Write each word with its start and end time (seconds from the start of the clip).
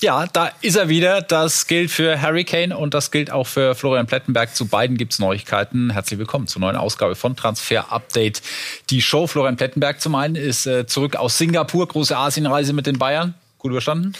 Ja, 0.00 0.26
da 0.32 0.52
ist 0.60 0.76
er 0.76 0.88
wieder. 0.88 1.22
Das 1.22 1.66
gilt 1.66 1.90
für 1.90 2.22
Harry 2.22 2.44
Kane 2.44 2.76
und 2.76 2.94
das 2.94 3.10
gilt 3.10 3.32
auch 3.32 3.48
für 3.48 3.74
Florian 3.74 4.06
Plettenberg. 4.06 4.54
Zu 4.54 4.66
beiden 4.66 4.96
gibt's 4.96 5.18
Neuigkeiten. 5.18 5.90
Herzlich 5.90 6.20
willkommen 6.20 6.46
zur 6.46 6.60
neuen 6.60 6.76
Ausgabe 6.76 7.16
von 7.16 7.34
Transfer 7.34 7.90
Update. 7.92 8.40
Die 8.90 9.02
Show 9.02 9.26
Florian 9.26 9.56
Plettenberg 9.56 10.00
zum 10.00 10.14
einen 10.14 10.36
ist 10.36 10.66
äh, 10.66 10.86
zurück 10.86 11.16
aus 11.16 11.36
Singapur, 11.36 11.88
große 11.88 12.16
Asienreise 12.16 12.74
mit 12.74 12.86
den 12.86 12.96
Bayern. 12.98 13.34
Gut 13.58 13.72
überstanden? 13.72 14.12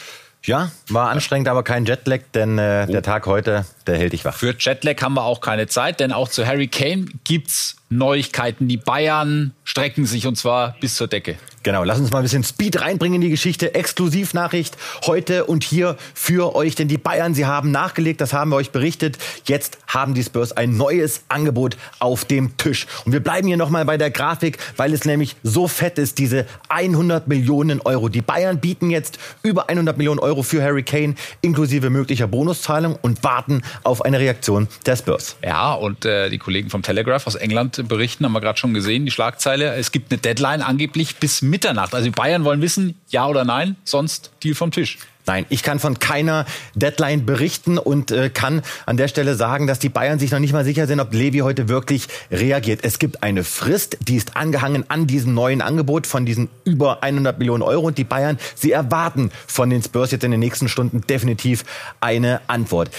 Ja, 0.45 0.73
war 0.89 1.11
anstrengend, 1.11 1.47
aber 1.47 1.63
kein 1.63 1.85
Jetlag, 1.85 2.23
denn 2.35 2.59
äh, 2.59 2.87
oh. 2.89 2.93
der 2.93 3.03
Tag 3.03 3.27
heute, 3.27 3.65
der 3.87 3.99
hält 3.99 4.15
dich 4.15 4.25
wach. 4.25 4.35
Für 4.35 4.57
Jetlag 4.59 5.01
haben 5.01 5.15
wir 5.15 5.23
auch 5.23 5.41
keine 5.41 5.69
Zeit, 5.69 6.01
denn 6.01 6.11
auch 6.11 6.29
zu 6.29 6.45
Harry 6.45 6.67
Kane 6.67 7.07
gibt's 7.23 7.77
Neuigkeiten. 7.91 8.69
Die 8.69 8.77
Bayern 8.77 9.53
strecken 9.65 10.07
sich 10.07 10.27
und 10.27 10.37
zwar 10.37 10.77
bis 10.81 10.97
zur 10.97 11.09
Decke. 11.09 11.37
Genau, 11.63 11.85
lass 11.85 11.99
uns 11.99 12.11
mal 12.11 12.19
ein 12.19 12.23
bisschen 12.23 12.45
Speed 12.45 12.81
reinbringen 12.81 13.17
in 13.17 13.21
die 13.23 13.31
Geschichte. 13.31 13.75
Exklusivnachricht 13.75 14.77
heute 15.07 15.45
und 15.45 15.65
hier 15.65 15.97
für 16.15 16.55
euch, 16.55 16.75
denn 16.77 16.89
die 16.89 16.99
Bayern, 16.99 17.35
sie 17.35 17.47
haben 17.47 17.71
nachgelegt, 17.71 18.21
das 18.21 18.33
haben 18.33 18.51
wir 18.51 18.57
euch 18.57 18.71
berichtet. 18.71 19.19
Jetzt 19.45 19.79
haben 19.87 20.15
die 20.15 20.23
Spurs 20.23 20.53
ein 20.53 20.77
neues 20.77 21.25
Angebot 21.29 21.77
auf 21.99 22.25
dem 22.25 22.57
Tisch. 22.57 22.87
Und 23.05 23.13
wir 23.13 23.21
bleiben 23.21 23.49
hier 23.49 23.57
nochmal 23.57 23.85
bei 23.85 23.99
der 23.99 24.11
Grafik, 24.11 24.59
weil 24.77 24.95
es 24.95 25.05
nämlich 25.05 25.37
so 25.43 25.69
fett 25.69 25.99
ist, 25.99 26.19
diese 26.19 26.47
100 26.69 27.27
Millionen 27.27 27.81
Euro. 27.81 28.09
Die 28.09 28.23
Bayern 28.23 28.61
bieten 28.61 28.91
jetzt 28.91 29.19
über 29.43 29.69
100 29.69 29.99
Millionen 29.99 30.21
Euro 30.21 30.43
für 30.43 30.63
Harry 30.63 30.85
Kane, 30.85 31.17
inklusive 31.41 31.91
möglicher 31.91 32.29
Bonuszahlung 32.29 32.97
und 33.03 33.25
warten 33.25 33.63
auf 33.83 34.05
eine 34.05 34.21
Reaktion 34.21 34.69
der 34.87 34.97
Spurs. 34.97 35.37
Ja, 35.45 35.75
und 35.75 36.05
äh, 36.05 36.31
die 36.31 36.39
Kollegen 36.39 36.71
vom 36.71 36.83
Telegraph 36.83 37.27
aus 37.27 37.35
England 37.35 37.78
berichten, 37.85 38.25
haben 38.25 38.33
wir 38.33 38.41
gerade 38.41 38.59
schon 38.59 38.75
gesehen, 38.75 39.05
die 39.05 39.11
Schlagzeile. 39.11 39.75
Es 39.75 39.93
gibt 39.93 40.13
eine 40.13 40.21
Deadline 40.21 40.63
angeblich 40.63 41.17
bis 41.17 41.43
Mitternacht. 41.43 41.95
Also 41.95 42.05
die 42.07 42.11
Bayern 42.11 42.45
wollen 42.45 42.63
wissen, 42.63 42.95
ja 43.09 43.27
oder 43.27 43.45
nein, 43.45 43.77
sonst 43.85 44.31
Deal 44.43 44.55
vom 44.55 44.71
Tisch. 44.71 44.99
Nein, 45.29 45.45
ich 45.51 45.63
kann 45.63 45.79
von 45.79 45.99
keiner 45.99 46.47
Deadline 46.75 47.27
berichten 47.27 47.77
und 47.77 48.11
äh, 48.11 48.31
kann 48.31 48.63
an 48.87 48.97
der 48.97 49.09
Stelle 49.09 49.35
sagen, 49.35 49.67
dass 49.67 49.79
die 49.79 49.91
Bayern 49.91 50.19
sich 50.19 50.31
noch 50.31 50.39
nicht 50.39 50.55
mal 50.55 50.65
sicher 50.65 50.87
sind, 50.87 51.01
ob 51.01 51.13
Levi 51.13 51.41
heute 51.41 51.69
wirklich 51.69 52.09
reagiert. 52.31 52.81
Es 52.83 52.99
gibt 52.99 53.23
eine 53.23 53.45
Frist, 53.45 53.99
die 54.01 54.17
ist 54.17 54.39
angehangen 54.39 54.87
an 54.89 55.07
diesem 55.07 55.35
neuen 55.35 55.61
Angebot 55.61 56.07
von 56.07 56.25
diesen 56.25 56.49
über 56.65 57.03
100 57.03 57.39
Millionen 57.39 57.63
Euro 57.63 57.89
und 57.89 57.99
die 57.99 58.05
Bayern, 58.05 58.39
sie 58.55 58.73
erwarten 58.73 59.31
von 59.47 59.69
den 59.69 59.83
Spurs 59.83 60.13
jetzt 60.13 60.25
in 60.25 60.31
den 60.31 60.41
nächsten 60.41 60.67
Stunden 60.67 61.03
definitiv 61.03 61.65
eine 62.01 62.41
Antwort. 62.47 62.91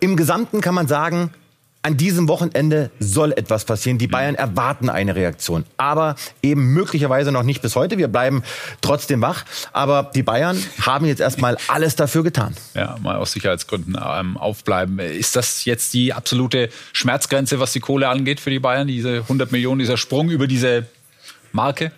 Im 0.00 0.16
Gesamten 0.16 0.62
kann 0.62 0.74
man 0.74 0.88
sagen, 0.88 1.34
an 1.84 1.98
diesem 1.98 2.28
Wochenende 2.28 2.90
soll 2.98 3.32
etwas 3.32 3.66
passieren. 3.66 3.98
Die 3.98 4.06
Bayern 4.06 4.34
erwarten 4.34 4.88
eine 4.88 5.14
Reaktion. 5.14 5.66
Aber 5.76 6.16
eben 6.42 6.72
möglicherweise 6.72 7.30
noch 7.30 7.42
nicht 7.42 7.60
bis 7.60 7.76
heute. 7.76 7.98
Wir 7.98 8.08
bleiben 8.08 8.42
trotzdem 8.80 9.20
wach. 9.20 9.44
Aber 9.74 10.10
die 10.14 10.22
Bayern 10.22 10.56
haben 10.80 11.04
jetzt 11.04 11.20
erstmal 11.20 11.58
alles 11.68 11.94
dafür 11.94 12.22
getan. 12.22 12.56
Ja, 12.72 12.96
mal 13.02 13.16
aus 13.16 13.32
Sicherheitsgründen 13.32 13.98
ähm, 14.02 14.38
aufbleiben. 14.38 14.98
Ist 14.98 15.36
das 15.36 15.66
jetzt 15.66 15.92
die 15.92 16.14
absolute 16.14 16.70
Schmerzgrenze, 16.94 17.60
was 17.60 17.72
die 17.72 17.80
Kohle 17.80 18.08
angeht 18.08 18.40
für 18.40 18.50
die 18.50 18.60
Bayern? 18.60 18.88
Diese 18.88 19.18
100 19.18 19.52
Millionen, 19.52 19.78
dieser 19.78 19.98
Sprung 19.98 20.30
über 20.30 20.46
diese 20.46 20.86
Marke? 21.52 21.92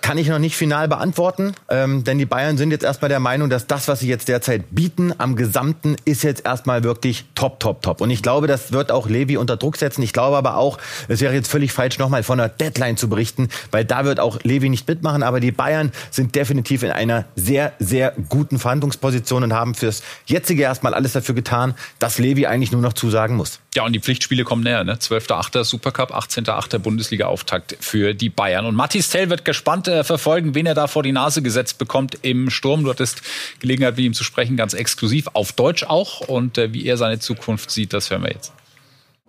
Kann 0.00 0.18
ich 0.18 0.28
noch 0.28 0.38
nicht 0.38 0.56
final 0.56 0.88
beantworten, 0.88 1.54
ähm, 1.68 2.04
denn 2.04 2.18
die 2.18 2.26
Bayern 2.26 2.56
sind 2.56 2.70
jetzt 2.70 2.84
erstmal 2.84 3.08
der 3.08 3.20
Meinung, 3.20 3.50
dass 3.50 3.66
das, 3.66 3.88
was 3.88 4.00
sie 4.00 4.08
jetzt 4.08 4.28
derzeit 4.28 4.64
bieten, 4.70 5.12
am 5.18 5.36
Gesamten 5.36 5.96
ist 6.04 6.22
jetzt 6.22 6.44
erstmal 6.44 6.84
wirklich 6.84 7.24
top, 7.34 7.60
top, 7.60 7.82
top. 7.82 8.00
Und 8.00 8.10
ich 8.10 8.22
glaube, 8.22 8.46
das 8.46 8.72
wird 8.72 8.90
auch 8.90 9.08
Levi 9.08 9.36
unter 9.36 9.56
Druck 9.56 9.76
setzen. 9.76 10.02
Ich 10.02 10.12
glaube 10.12 10.36
aber 10.36 10.56
auch, 10.56 10.78
es 11.08 11.20
wäre 11.20 11.34
jetzt 11.34 11.50
völlig 11.50 11.72
falsch, 11.72 11.98
nochmal 11.98 12.22
von 12.22 12.40
einer 12.40 12.48
Deadline 12.48 12.96
zu 12.96 13.08
berichten, 13.08 13.48
weil 13.70 13.84
da 13.84 14.04
wird 14.04 14.20
auch 14.20 14.38
Levi 14.42 14.68
nicht 14.68 14.88
mitmachen. 14.88 15.22
Aber 15.22 15.40
die 15.40 15.52
Bayern 15.52 15.92
sind 16.10 16.34
definitiv 16.34 16.82
in 16.82 16.90
einer 16.90 17.24
sehr, 17.36 17.72
sehr 17.78 18.14
guten 18.28 18.58
Verhandlungsposition 18.58 19.42
und 19.42 19.52
haben 19.52 19.74
fürs 19.74 20.02
jetzige 20.26 20.62
erstmal 20.62 20.94
alles 20.94 21.12
dafür 21.12 21.34
getan, 21.34 21.74
dass 21.98 22.18
Levi 22.18 22.46
eigentlich 22.46 22.72
nur 22.72 22.82
noch 22.82 22.92
zusagen 22.92 23.36
muss. 23.36 23.60
Ja, 23.74 23.84
und 23.84 23.92
die 23.92 24.00
Pflichtspiele 24.00 24.44
kommen 24.44 24.62
näher. 24.62 24.82
Ne? 24.82 24.94
12.8. 24.94 25.62
Supercup, 25.62 26.14
18.8. 26.14 26.78
Bundesliga-Auftakt 26.78 27.76
für 27.80 28.14
die 28.14 28.30
Bayern. 28.30 28.64
Und 28.64 28.74
Mathis 28.74 29.10
Tell 29.10 29.28
wird 29.28 29.44
gespannt 29.44 29.88
äh, 29.88 30.04
verfolgen, 30.04 30.54
wen 30.54 30.64
er 30.64 30.74
da 30.74 30.86
vor 30.86 31.02
die 31.02 31.12
Nase 31.12 31.42
gesetzt 31.42 31.76
bekommt 31.76 32.18
im 32.22 32.48
Sturm. 32.48 32.84
Du 32.84 32.90
hattest 32.90 33.20
Gelegenheit, 33.60 33.96
mit 33.96 34.06
ihm 34.06 34.14
zu 34.14 34.24
sprechen, 34.24 34.56
ganz 34.56 34.72
exklusiv, 34.72 35.28
auf 35.34 35.52
Deutsch 35.52 35.84
auch. 35.84 36.20
Und 36.20 36.56
äh, 36.56 36.72
wie 36.72 36.86
er 36.86 36.96
seine 36.96 37.18
Zukunft 37.18 37.70
sieht, 37.70 37.92
das 37.92 38.10
hören 38.10 38.22
wir 38.22 38.30
jetzt. 38.30 38.52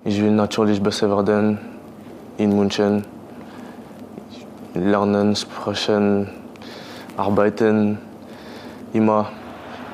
Ich 0.05 0.22
will 0.22 0.31
natürlich 0.31 0.81
besser 0.81 1.09
werden 1.09 1.59
in 2.38 2.56
München. 2.56 3.03
Lernen, 4.73 5.35
sprechen, 5.35 6.29
arbeiten. 7.17 7.97
Immer, 8.94 9.29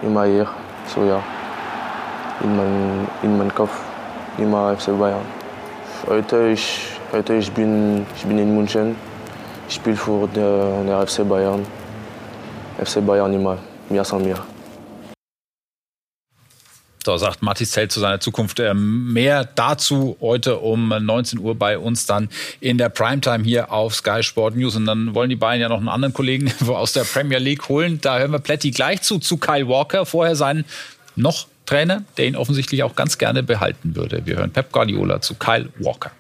immer 0.04 0.26
hier. 0.26 0.48
So 0.94 1.04
ja, 1.04 1.24
in 2.44 2.56
meinem 2.56 3.08
in 3.24 3.38
mein 3.40 3.54
Kopf 3.54 3.72
immer 4.38 4.76
FC 4.78 4.98
Bayern. 4.98 5.26
Heute 6.08 6.50
ich, 6.50 6.80
heute 7.12 7.36
ich 7.36 7.52
bin 7.52 8.06
ich 8.16 8.24
bin 8.26 8.38
in 8.38 8.56
München. 8.56 8.96
Ich 9.68 9.76
spiele 9.76 9.96
für 9.96 10.28
der 10.28 11.08
FC 11.08 11.28
Bayern. 11.28 11.66
FC 12.84 13.06
Bayern 13.06 13.34
immer, 13.34 13.58
mir 13.90 14.04
san 14.04 14.24
mir. 14.24 14.38
So 17.06 17.18
sagt 17.18 17.44
Mathis 17.44 17.70
Zelt 17.70 17.92
zu 17.92 18.00
seiner 18.00 18.20
Zukunft. 18.20 18.60
Ähm, 18.60 19.14
mehr 19.14 19.46
dazu 19.46 20.18
heute 20.22 20.58
um 20.58 20.90
19 20.90 21.38
Uhr 21.38 21.54
bei 21.54 21.78
uns 21.78 22.08
dann 22.08 22.30
in 22.60 22.80
der 22.80 22.90
Primetime 22.90 23.44
hier 23.44 23.72
auf 23.72 23.94
Sky 23.94 24.24
Sport 24.24 24.56
News. 24.56 24.76
Und 24.76 24.88
dann 24.88 25.14
wollen 25.14 25.30
die 25.30 25.36
Bayern 25.36 25.62
ja 25.62 25.70
noch 25.70 25.78
einen 25.78 25.88
anderen 25.88 26.16
Kollegen 26.16 26.52
aus 26.68 26.94
der 26.94 27.04
Premier 27.04 27.38
League 27.38 27.70
holen. 27.70 28.00
Da 28.02 28.18
hören 28.18 28.32
wir 28.32 28.40
Plätti 28.40 28.72
gleich 28.72 29.04
zu, 29.04 29.20
zu 29.20 29.38
Kyle 29.38 29.68
Walker. 29.68 30.08
Vorher 30.08 30.36
seinen 30.36 30.66
noch 31.16 31.46
Trainer, 31.66 32.04
der 32.18 32.28
ihn 32.28 32.36
offensichtlich 32.36 32.84
auch 32.84 32.96
ganz 32.96 33.18
gerne 33.18 33.44
behalten 33.44 33.96
würde. 33.96 34.26
Wir 34.26 34.38
hören 34.38 34.52
Pep 34.52 34.72
Guardiola 34.72 35.22
zu 35.22 35.36
Kyle 35.36 35.70
Walker. 35.80 36.12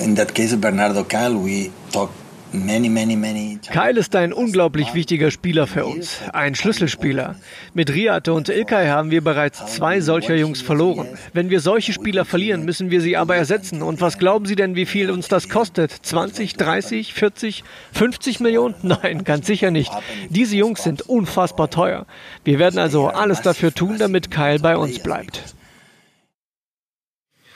In 0.00 0.16
that 0.16 0.34
case, 0.34 0.56
Bernardo 0.56 1.04
Kyle, 1.04 1.34
we 1.34 1.70
talked 1.92 2.25
Kyle 2.52 3.98
ist 3.98 4.14
ein 4.14 4.32
unglaublich 4.32 4.94
wichtiger 4.94 5.30
Spieler 5.30 5.66
für 5.66 5.84
uns, 5.84 6.20
ein 6.32 6.54
Schlüsselspieler. 6.54 7.36
Mit 7.74 7.92
Riate 7.92 8.32
und 8.32 8.48
Ilkay 8.48 8.86
haben 8.86 9.10
wir 9.10 9.22
bereits 9.22 9.66
zwei 9.74 10.00
solcher 10.00 10.36
Jungs 10.36 10.62
verloren. 10.62 11.08
Wenn 11.32 11.50
wir 11.50 11.60
solche 11.60 11.92
Spieler 11.92 12.24
verlieren, 12.24 12.64
müssen 12.64 12.90
wir 12.90 13.00
sie 13.00 13.16
aber 13.16 13.36
ersetzen. 13.36 13.82
Und 13.82 14.00
was 14.00 14.18
glauben 14.18 14.46
Sie 14.46 14.54
denn, 14.54 14.76
wie 14.76 14.86
viel 14.86 15.10
uns 15.10 15.28
das 15.28 15.48
kostet? 15.48 15.90
20, 15.90 16.54
30, 16.54 17.14
40, 17.14 17.64
50 17.92 18.40
Millionen? 18.40 18.74
Nein, 18.82 19.24
ganz 19.24 19.46
sicher 19.46 19.70
nicht. 19.70 19.90
Diese 20.30 20.56
Jungs 20.56 20.82
sind 20.82 21.02
unfassbar 21.02 21.70
teuer. 21.70 22.06
Wir 22.44 22.58
werden 22.58 22.78
also 22.78 23.08
alles 23.08 23.42
dafür 23.42 23.74
tun, 23.74 23.98
damit 23.98 24.30
Kyle 24.30 24.60
bei 24.60 24.76
uns 24.76 25.00
bleibt. 25.00 25.55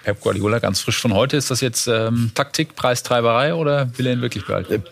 Pep 0.05 0.21
Guardiola 0.21 0.59
ganz 0.59 0.81
frisch 0.81 0.99
von 0.99 1.15
heute. 1.15 1.37
Ist 1.37 1.51
das 1.51 1.61
jetzt 1.61 1.87
ähm, 1.87 2.33
Taktik, 2.35 2.75
Preistreiberei 2.75 3.55
oder 3.55 3.91
will 3.99 4.07
er 4.07 4.15
ihn 4.15 4.23
wirklich 4.23 4.47
behalten? 4.47 4.83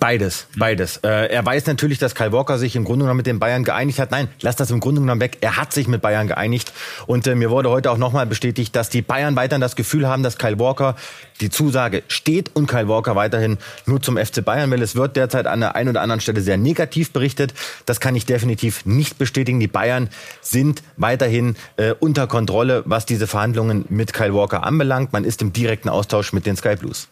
Beides, 0.00 0.46
beides. 0.56 0.98
Äh, 0.98 1.32
er 1.32 1.44
weiß 1.44 1.66
natürlich, 1.66 1.98
dass 1.98 2.14
Kyle 2.14 2.32
Walker 2.32 2.58
sich 2.58 2.76
im 2.76 2.84
Grunde 2.84 3.04
genommen 3.04 3.18
mit 3.18 3.26
den 3.26 3.38
Bayern 3.38 3.64
geeinigt 3.64 3.98
hat. 3.98 4.10
Nein, 4.10 4.28
lass 4.40 4.56
das 4.56 4.70
im 4.70 4.80
Grunde 4.80 5.00
genommen 5.00 5.20
weg. 5.20 5.38
Er 5.40 5.56
hat 5.56 5.72
sich 5.72 5.86
mit 5.88 6.02
Bayern 6.02 6.26
geeinigt. 6.26 6.72
Und 7.06 7.26
äh, 7.26 7.34
mir 7.34 7.50
wurde 7.50 7.70
heute 7.70 7.90
auch 7.90 7.98
nochmal 7.98 8.26
bestätigt, 8.26 8.74
dass 8.74 8.88
die 8.88 9.02
Bayern 9.02 9.36
weiterhin 9.36 9.60
das 9.60 9.76
Gefühl 9.76 10.08
haben, 10.08 10.22
dass 10.22 10.38
Kyle 10.38 10.58
Walker 10.58 10.96
die 11.40 11.50
Zusage 11.50 12.02
steht 12.08 12.50
und 12.54 12.66
Kyle 12.66 12.88
Walker 12.88 13.16
weiterhin 13.16 13.58
nur 13.86 14.00
zum 14.00 14.16
FC 14.16 14.44
Bayern 14.44 14.70
will. 14.70 14.82
Es 14.82 14.96
wird 14.96 15.16
derzeit 15.16 15.46
an 15.46 15.60
der 15.60 15.74
einen 15.74 15.90
oder 15.90 16.02
anderen 16.02 16.20
Stelle 16.20 16.40
sehr 16.40 16.56
negativ 16.56 17.12
berichtet. 17.12 17.54
Das 17.86 18.00
kann 18.00 18.16
ich 18.16 18.26
definitiv 18.26 18.86
nicht 18.86 19.18
bestätigen. 19.18 19.60
Die 19.60 19.68
Bayern 19.68 20.08
sind 20.40 20.82
weiterhin 20.96 21.56
äh, 21.76 21.94
unter 21.98 22.26
Kontrolle, 22.26 22.82
was 22.86 23.06
diese 23.06 23.26
Verhandlungen 23.26 23.84
mit 23.88 24.12
Kyle 24.12 24.34
Walker 24.34 24.64
anbelangt. 24.64 25.12
Man 25.12 25.24
ist 25.24 25.42
im 25.42 25.52
direkten 25.52 25.88
Austausch 25.88 26.32
mit 26.32 26.46
den 26.46 26.56
Sky 26.56 26.76
Blues. 26.76 27.08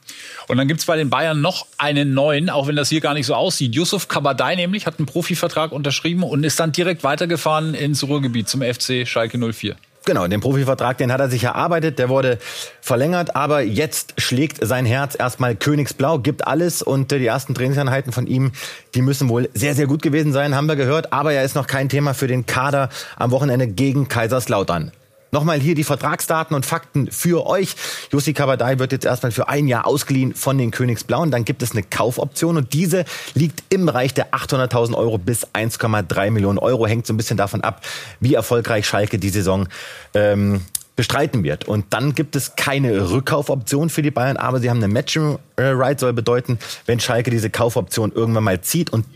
Und 0.49 0.57
dann 0.57 0.69
gibt's 0.69 0.87
bei 0.87 0.97
den 0.97 1.11
Bayern 1.11 1.41
noch 1.41 1.67
einen 1.79 2.15
neuen, 2.15 2.32
auch 2.51 2.67
wenn 2.67 2.77
das 2.77 2.89
hier 2.89 3.01
gar 3.01 3.15
nicht 3.15 3.27
so 3.27 3.35
aussieht. 3.35 3.75
Yusuf 3.75 4.09
Kabadai 4.09 4.57
nämlich 4.57 4.87
hat 4.87 4.99
einen 4.99 5.07
Profivertrag 5.07 5.73
unterschrieben 5.73 6.23
und 6.23 6.45
ist 6.45 6.59
dann 6.61 6.73
direkt 6.73 7.05
weitergefahren 7.05 7.75
ins 7.75 8.03
Ruhrgebiet 8.07 8.49
zum 8.49 8.63
FC 8.63 9.07
Schalke 9.07 9.39
04. 9.39 9.77
Genau, 10.05 10.27
den 10.27 10.41
Profivertrag, 10.41 10.99
den 10.99 11.13
hat 11.13 11.21
er 11.21 11.29
sich 11.29 11.45
erarbeitet, 11.45 12.01
der 12.01 12.09
wurde 12.09 12.39
verlängert, 12.81 13.37
aber 13.37 13.63
jetzt 13.63 14.15
schlägt 14.19 14.59
sein 14.67 14.85
Herz 14.85 15.17
erstmal 15.17 15.55
Königsblau, 15.55 16.19
gibt 16.19 16.45
alles 16.45 16.83
und 16.83 17.13
die 17.13 17.25
ersten 17.25 17.55
Trainingseinheiten 17.55 18.13
von 18.13 18.27
ihm, 18.27 18.51
die 18.97 19.03
müssen 19.03 19.29
wohl 19.29 19.49
sehr, 19.55 19.77
sehr 19.77 19.87
gut 19.87 20.03
gewesen 20.03 20.33
sein, 20.33 20.57
haben 20.57 20.67
wir 20.67 20.75
gehört, 20.75 21.13
aber 21.13 21.33
er 21.33 21.45
ist 21.45 21.55
noch 21.55 21.69
kein 21.69 21.89
Thema 21.89 22.15
für 22.15 22.27
den 22.27 22.47
Kader 22.47 22.89
am 23.17 23.31
Wochenende 23.31 23.69
gegen 23.69 24.09
Kaiserslautern. 24.09 24.91
Nochmal 25.35 25.59
hier 25.61 25.75
die 25.75 25.83
Vertragsdaten 25.83 26.55
und 26.55 26.67
Fakten 26.67 27.11
für 27.11 27.47
euch. 27.47 27.75
Jussi 28.13 28.35
Kabadai 28.35 28.79
wird 28.79 28.93
jetzt 28.93 29.07
erstmal 29.07 29.33
für 29.33 29.49
ein 29.49 29.67
Jahr 29.67 29.87
ausgeliehen 29.87 30.35
von 30.35 30.59
den 30.59 30.71
Königsblauen. 30.71 31.31
Dann 31.31 31.47
gibt 31.47 31.63
es 31.63 31.71
eine 31.71 31.83
Kaufoption 31.83 32.59
und 32.59 32.75
diese 32.75 33.07
liegt 33.33 33.63
im 33.71 33.87
Bereich 33.87 34.13
der 34.13 34.35
800.000 34.35 34.95
Euro 34.95 35.17
bis 35.17 35.47
1,3 35.47 36.31
Millionen 36.31 36.59
Euro. 36.59 36.87
Hängt 36.87 37.07
so 37.07 37.15
ein 37.15 37.17
bisschen 37.17 37.39
davon 37.39 37.63
ab, 37.63 37.81
wie 38.21 38.35
erfolgreich 38.35 38.87
Schalke 38.87 39.19
die 39.19 39.31
Saison 39.31 39.69
ähm, 40.13 40.61
bestreiten 40.97 41.45
wird. 41.45 41.67
Und 41.67 41.87
dann 41.95 42.15
gibt 42.15 42.37
es 42.37 42.55
keine 42.55 43.11
Rückkaufoption 43.11 43.89
für 43.89 44.03
die 44.03 44.11
Bayern, 44.11 44.37
aber 44.37 44.61
sie 44.61 44.69
haben 44.69 44.85
eine 44.85 44.89
Matching 44.89 45.39
Right, 45.57 45.99
soll 45.99 46.13
bedeuten, 46.13 46.59
wenn 46.85 47.01
Schalke 47.01 47.31
diese 47.31 47.49
Kaufoption 47.49 48.13
irgendwann 48.13 48.45
mal 48.45 48.61
zieht 48.61 48.91
und 48.91 49.07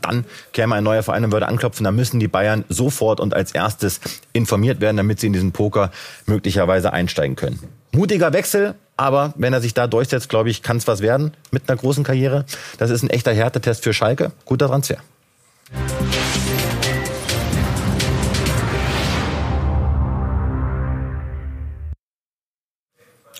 dann 0.00 0.24
käme 0.52 0.74
ein 0.74 0.84
neuer 0.84 1.02
Verein 1.02 1.24
und 1.24 1.32
würde 1.32 1.48
anklopfen. 1.48 1.84
Da 1.84 1.90
müssen 1.90 2.20
die 2.20 2.28
Bayern 2.28 2.64
sofort 2.68 3.20
und 3.20 3.34
als 3.34 3.52
erstes 3.52 4.00
informiert 4.32 4.80
werden, 4.80 4.96
damit 4.96 5.20
sie 5.20 5.28
in 5.28 5.32
diesen 5.32 5.52
Poker 5.52 5.90
möglicherweise 6.26 6.92
einsteigen 6.92 7.36
können. 7.36 7.58
Mutiger 7.92 8.32
Wechsel, 8.32 8.74
aber 8.96 9.34
wenn 9.36 9.52
er 9.52 9.60
sich 9.60 9.74
da 9.74 9.86
durchsetzt, 9.86 10.28
glaube 10.28 10.50
ich, 10.50 10.62
kann 10.62 10.76
es 10.78 10.86
was 10.86 11.00
werden 11.00 11.32
mit 11.50 11.68
einer 11.68 11.78
großen 11.78 12.04
Karriere. 12.04 12.44
Das 12.78 12.90
ist 12.90 13.02
ein 13.02 13.10
echter 13.10 13.32
Härtetest 13.32 13.82
für 13.82 13.92
Schalke. 13.92 14.32
Guter 14.44 14.68
Transfer. 14.68 14.98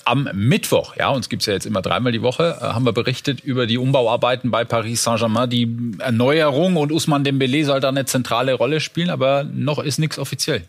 Am 0.05 0.29
Mittwoch, 0.35 0.97
ja, 0.97 1.09
uns 1.09 1.29
gibt's 1.29 1.47
ja 1.47 1.55
jetzt 1.55 1.67
immer 1.67 1.81
dreimal 1.81 2.12
die 2.12 2.23
Woche, 2.23 2.59
äh, 2.61 2.65
haben 2.65 2.85
wir 2.85 2.93
berichtet 2.93 3.41
über 3.41 3.67
die 3.67 3.79
Umbauarbeiten 3.79 4.51
bei 4.51 4.65
Paris 4.65 5.03
Saint-Germain. 5.03 5.49
Die 5.49 5.77
Erneuerung 5.99 6.77
und 6.77 6.93
Usman 6.93 7.25
Dembele 7.25 7.65
soll 7.65 7.81
da 7.81 7.89
eine 7.89 8.05
zentrale 8.05 8.55
Rolle 8.55 8.81
spielen, 8.81 9.11
aber 9.11 9.45
noch 9.45 9.79
ist 9.79 9.99
nichts 9.99 10.19
offiziell. 10.19 10.65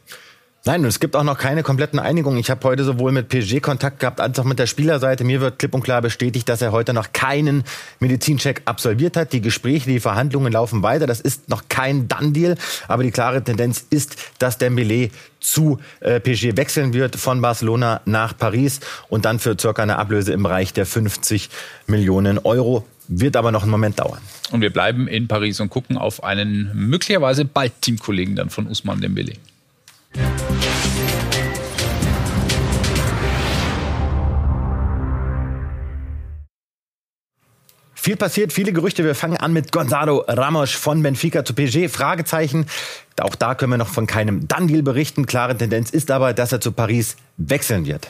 Nein, 0.67 0.81
und 0.81 0.87
es 0.87 0.99
gibt 0.99 1.15
auch 1.15 1.23
noch 1.23 1.37
keine 1.37 1.61
kompletten 1.61 1.99
Einigungen. 1.99 2.39
Ich 2.39 2.49
habe 2.49 2.67
heute 2.67 2.83
sowohl 2.83 3.11
mit 3.11 3.29
PSG 3.29 3.61
Kontakt 3.61 3.99
gehabt 3.99 4.19
als 4.19 4.39
auch 4.39 4.45
mit 4.45 4.57
der 4.57 4.65
Spielerseite. 4.65 5.23
Mir 5.23 5.39
wird 5.39 5.59
klipp 5.59 5.75
und 5.75 5.83
klar 5.83 6.01
bestätigt, 6.01 6.49
dass 6.49 6.59
er 6.63 6.71
heute 6.71 6.91
noch 6.91 7.13
keinen 7.13 7.63
Medizincheck 7.99 8.63
absolviert 8.65 9.15
hat. 9.15 9.31
Die 9.31 9.41
Gespräche, 9.41 9.87
die 9.87 9.99
Verhandlungen 9.99 10.51
laufen 10.51 10.81
weiter. 10.81 11.05
Das 11.05 11.21
ist 11.21 11.49
noch 11.49 11.65
kein 11.69 12.07
Done-Deal. 12.07 12.55
Aber 12.87 13.03
die 13.03 13.11
klare 13.11 13.43
Tendenz 13.43 13.85
ist, 13.91 14.15
dass 14.39 14.57
Dembele 14.57 15.11
zu 15.39 15.77
äh, 15.99 16.19
PSG 16.19 16.57
wechseln 16.57 16.95
wird 16.95 17.15
von 17.15 17.41
Barcelona 17.41 18.01
nach 18.05 18.35
Paris 18.35 18.79
und 19.07 19.25
dann 19.25 19.37
für 19.37 19.55
circa 19.59 19.83
eine 19.83 19.99
Ablöse 19.99 20.33
im 20.33 20.41
Bereich 20.41 20.73
der 20.73 20.87
50 20.87 21.51
Millionen 21.85 22.39
Euro. 22.39 22.87
Wird 23.07 23.35
aber 23.35 23.51
noch 23.51 23.61
einen 23.61 23.71
Moment 23.71 23.99
dauern. 23.99 24.17
Und 24.49 24.61
wir 24.61 24.73
bleiben 24.73 25.07
in 25.07 25.27
Paris 25.27 25.59
und 25.59 25.69
gucken 25.69 25.95
auf 25.95 26.23
einen 26.23 26.71
möglicherweise 26.73 27.45
bald 27.45 27.83
Teamkollegen 27.83 28.35
dann 28.35 28.49
von 28.49 28.65
Usman 28.65 28.99
Dembele. 28.99 29.33
Viel 38.05 38.17
passiert, 38.17 38.53
viele 38.53 38.71
Gerüchte. 38.71 39.03
Wir 39.03 39.15
fangen 39.15 39.37
an 39.37 39.51
mit 39.51 39.71
Gonzalo 39.71 40.23
Ramos 40.27 40.73
von 40.73 41.01
Benfica 41.01 41.43
zu 41.43 41.55
PSG. 41.55 41.89
Fragezeichen. 41.89 42.67
Auch 43.19 43.33
da 43.33 43.55
können 43.55 43.71
wir 43.71 43.79
noch 43.79 43.87
von 43.87 44.05
keinem 44.05 44.47
Done-Deal 44.47 44.83
berichten. 44.83 45.25
Klare 45.25 45.57
Tendenz 45.57 45.89
ist 45.89 46.11
aber, 46.11 46.33
dass 46.33 46.51
er 46.51 46.61
zu 46.61 46.71
Paris 46.71 47.17
wechseln 47.37 47.87
wird. 47.87 48.09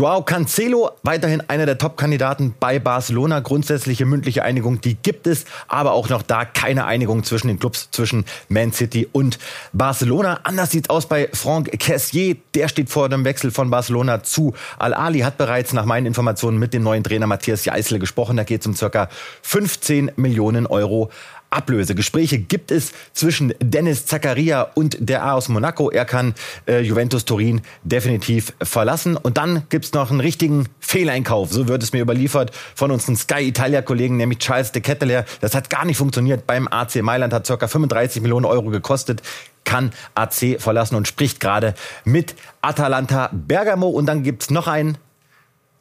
Joao 0.00 0.22
Cancelo, 0.22 0.92
weiterhin 1.02 1.42
einer 1.48 1.66
der 1.66 1.76
Top-Kandidaten 1.76 2.54
bei 2.58 2.78
Barcelona. 2.78 3.40
Grundsätzliche 3.40 4.06
mündliche 4.06 4.42
Einigung, 4.42 4.80
die 4.80 4.94
gibt 4.94 5.26
es, 5.26 5.44
aber 5.68 5.92
auch 5.92 6.08
noch 6.08 6.22
da 6.22 6.46
keine 6.46 6.86
Einigung 6.86 7.22
zwischen 7.22 7.48
den 7.48 7.58
Clubs, 7.58 7.90
zwischen 7.90 8.24
Man 8.48 8.72
City 8.72 9.06
und 9.12 9.38
Barcelona. 9.74 10.40
Anders 10.44 10.70
sieht's 10.70 10.88
aus 10.88 11.06
bei 11.06 11.28
Franck 11.34 11.78
Cassier. 11.78 12.38
Der 12.54 12.68
steht 12.68 12.88
vor 12.88 13.10
dem 13.10 13.26
Wechsel 13.26 13.50
von 13.50 13.68
Barcelona 13.68 14.22
zu 14.22 14.54
Al-Ali, 14.78 15.18
hat 15.18 15.36
bereits 15.36 15.74
nach 15.74 15.84
meinen 15.84 16.06
Informationen 16.06 16.58
mit 16.58 16.72
dem 16.72 16.82
neuen 16.82 17.04
Trainer 17.04 17.26
Matthias 17.26 17.66
Jeißle 17.66 17.98
gesprochen. 17.98 18.38
Da 18.38 18.44
geht 18.44 18.62
es 18.62 18.66
um 18.66 18.74
circa 18.74 19.10
15 19.42 20.12
Millionen 20.16 20.66
Euro 20.66 21.10
Ablöse. 21.50 21.94
Gespräche 21.94 22.38
gibt 22.38 22.70
es 22.70 22.92
zwischen 23.12 23.52
Dennis 23.60 24.06
Zakaria 24.06 24.62
und 24.74 24.96
der 25.00 25.24
A 25.24 25.32
aus 25.34 25.48
Monaco. 25.48 25.90
Er 25.90 26.04
kann 26.04 26.34
äh, 26.66 26.80
Juventus 26.80 27.24
Turin 27.24 27.60
definitiv 27.82 28.52
verlassen. 28.62 29.16
Und 29.16 29.36
dann 29.36 29.64
gibt's 29.68 29.92
noch 29.92 30.10
einen 30.10 30.20
richtigen 30.20 30.68
Fehleinkauf. 30.78 31.52
So 31.52 31.68
wird 31.68 31.82
es 31.82 31.92
mir 31.92 32.02
überliefert 32.02 32.52
von 32.74 32.90
unseren 32.90 33.16
Sky 33.16 33.48
Italia 33.48 33.82
Kollegen, 33.82 34.16
nämlich 34.16 34.38
Charles 34.38 34.72
de 34.72 34.80
Ketteler. 34.80 35.24
Das 35.40 35.54
hat 35.54 35.70
gar 35.70 35.84
nicht 35.84 35.96
funktioniert 35.96 36.46
beim 36.46 36.68
AC 36.68 37.02
Mailand, 37.02 37.32
hat 37.32 37.46
circa 37.46 37.68
35 37.68 38.22
Millionen 38.22 38.46
Euro 38.46 38.70
gekostet 38.70 39.22
kann 39.64 39.92
AC 40.14 40.56
verlassen 40.58 40.96
und 40.96 41.06
spricht 41.06 41.38
gerade 41.38 41.74
mit 42.04 42.34
Atalanta 42.60 43.30
Bergamo. 43.32 43.88
Und 43.88 44.06
dann 44.06 44.22
gibt's 44.22 44.50
noch 44.50 44.66
einen 44.66 44.98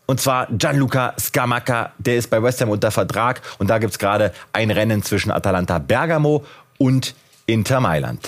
und 0.10 0.20
zwar 0.20 0.48
Gianluca 0.48 1.14
Scamacca, 1.20 1.92
der 2.00 2.18
ist 2.18 2.32
bei 2.32 2.42
West 2.42 2.60
Ham 2.62 2.70
unter 2.70 2.90
Vertrag. 2.90 3.44
Und 3.60 3.70
da 3.70 3.78
gibt 3.78 3.92
es 3.92 4.00
gerade 4.00 4.34
ein 4.54 4.72
Rennen 4.72 5.04
zwischen 5.04 5.30
Atalanta 5.30 5.78
Bergamo 5.78 6.44
und 6.80 7.14
Inter 7.46 7.80
Mailand. 7.80 8.28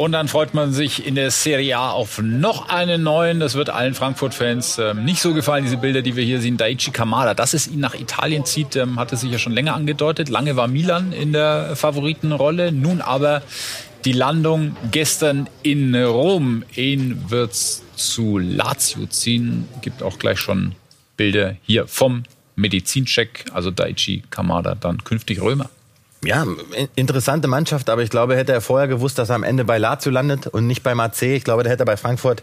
Und 0.00 0.12
dann 0.12 0.28
freut 0.28 0.54
man 0.54 0.72
sich 0.72 1.06
in 1.06 1.14
der 1.14 1.30
Serie 1.30 1.76
A 1.76 1.90
auf 1.90 2.22
noch 2.22 2.70
einen 2.70 3.02
neuen. 3.02 3.38
Das 3.38 3.54
wird 3.54 3.68
allen 3.68 3.92
Frankfurt-Fans 3.92 4.78
ähm, 4.78 5.04
nicht 5.04 5.20
so 5.20 5.34
gefallen, 5.34 5.64
diese 5.64 5.76
Bilder, 5.76 6.00
die 6.00 6.16
wir 6.16 6.24
hier 6.24 6.40
sehen. 6.40 6.56
Daichi 6.56 6.90
Kamada, 6.90 7.34
dass 7.34 7.52
es 7.52 7.68
ihn 7.68 7.80
nach 7.80 7.94
Italien 7.94 8.46
zieht, 8.46 8.76
ähm, 8.76 8.98
hatte 8.98 9.18
sich 9.18 9.30
ja 9.30 9.36
schon 9.36 9.52
länger 9.52 9.74
angedeutet. 9.74 10.30
Lange 10.30 10.56
war 10.56 10.68
Milan 10.68 11.12
in 11.12 11.34
der 11.34 11.76
Favoritenrolle. 11.76 12.72
Nun 12.72 13.02
aber 13.02 13.42
die 14.06 14.12
Landung 14.12 14.74
gestern 14.90 15.50
in 15.62 15.94
Rom. 15.94 16.64
Ihn 16.76 17.26
wird's 17.28 17.82
zu 17.94 18.38
Lazio 18.38 19.04
ziehen. 19.04 19.68
Gibt 19.82 20.02
auch 20.02 20.18
gleich 20.18 20.38
schon 20.38 20.76
Bilder 21.18 21.56
hier 21.66 21.86
vom 21.86 22.22
Medizincheck. 22.56 23.44
Also 23.52 23.70
Daichi 23.70 24.22
Kamada 24.30 24.76
dann 24.76 25.04
künftig 25.04 25.42
Römer 25.42 25.68
ja, 26.22 26.46
interessante 26.96 27.48
Mannschaft, 27.48 27.88
aber 27.88 28.02
ich 28.02 28.10
glaube, 28.10 28.36
hätte 28.36 28.52
er 28.52 28.60
vorher 28.60 28.88
gewusst, 28.88 29.18
dass 29.18 29.30
er 29.30 29.36
am 29.36 29.42
Ende 29.42 29.64
bei 29.64 29.78
Lazio 29.78 30.12
landet 30.12 30.46
und 30.46 30.66
nicht 30.66 30.82
beim 30.82 31.00
AC. 31.00 31.22
Ich 31.22 31.44
glaube, 31.44 31.62
der 31.62 31.72
hätte 31.72 31.84
er 31.84 31.86
bei 31.86 31.96
Frankfurt 31.96 32.42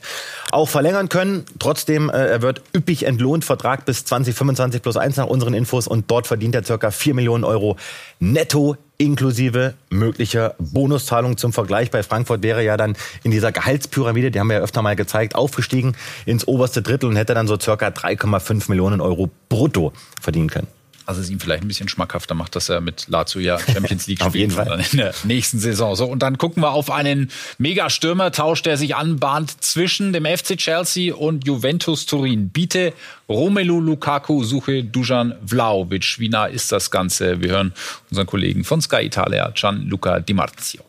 auch 0.52 0.68
verlängern 0.68 1.10
können. 1.10 1.46
Trotzdem, 1.60 2.10
äh, 2.10 2.14
er 2.14 2.42
wird 2.42 2.64
üppig 2.76 3.06
entlohnt, 3.06 3.46
Vertrag 3.46 3.86
bis 3.86 4.04
2025 4.06 4.82
plus 4.82 4.98
eins 4.98 5.18
nach 5.18 5.28
unseren 5.28 5.54
Infos 5.54 5.88
und 5.88 6.10
dort 6.10 6.26
verdient 6.26 6.56
er 6.56 6.64
circa 6.64 6.90
4 6.90 7.14
Millionen 7.14 7.44
Euro 7.44 7.78
netto 8.20 8.78
inklusive 8.98 9.76
möglicher 9.92 10.56
Bonuszahlung 10.58 11.38
zum 11.38 11.54
Vergleich. 11.54 11.92
Bei 11.92 12.02
Frankfurt 12.02 12.42
wäre 12.42 12.64
ja 12.64 12.78
dann 12.78 12.98
in 13.22 13.30
dieser 13.30 13.52
Gehaltspyramide, 13.52 14.32
die 14.32 14.40
haben 14.40 14.48
wir 14.48 14.58
ja 14.58 14.64
öfter 14.64 14.82
mal 14.82 14.96
gezeigt, 14.96 15.36
aufgestiegen 15.36 15.96
ins 16.26 16.48
oberste 16.48 16.82
Drittel 16.82 17.08
und 17.10 17.16
hätte 17.16 17.36
dann 17.36 17.46
so 17.46 17.60
circa 17.60 17.90
3,5 17.90 18.70
Millionen 18.70 19.02
Euro 19.02 19.30
brutto 19.50 19.94
verdienen 20.20 20.50
können 20.50 20.77
also 21.08 21.22
es 21.22 21.30
ihm 21.30 21.40
vielleicht 21.40 21.64
ein 21.64 21.70
bisschen 21.70 21.88
schmackhafter 21.88 22.36
macht, 22.36 22.56
dass 22.56 22.68
er 22.68 22.82
mit 22.82 23.06
Lazio 23.08 23.40
ja 23.40 23.58
Champions 23.58 24.08
League 24.08 24.22
spielt 24.28 24.58
dann 24.58 24.82
in 24.92 24.98
der 24.98 25.14
nächsten 25.24 25.58
Saison. 25.58 25.96
So 25.96 26.06
und 26.06 26.20
dann 26.20 26.38
gucken 26.38 26.62
wir 26.62 26.72
auf 26.72 26.92
einen 26.92 27.32
Megastürmertausch, 27.58 28.62
der 28.62 28.76
sich 28.76 28.96
anbahnt 28.96 29.64
zwischen 29.64 30.12
dem 30.12 30.26
FC 30.26 30.58
Chelsea 30.58 31.16
und 31.16 31.48
Juventus 31.48 32.06
Turin. 32.06 32.50
Biete 32.50 32.94
Romelu 33.30 33.80
Lukaku 33.80 34.44
suche 34.44 34.84
Dujan 34.84 35.34
Vlaovic. 35.46 36.20
Wie 36.20 36.28
nah 36.28 36.46
ist 36.46 36.74
das 36.74 36.92
Ganze? 36.92 37.42
Wir 37.42 37.52
hören 37.52 37.74
unseren 38.10 38.28
Kollegen 38.28 38.66
von 38.66 38.82
Sky 38.82 39.04
Italia, 39.04 39.50
Gianluca 39.56 40.20
Di 40.20 40.34
Marzio. 40.34 40.82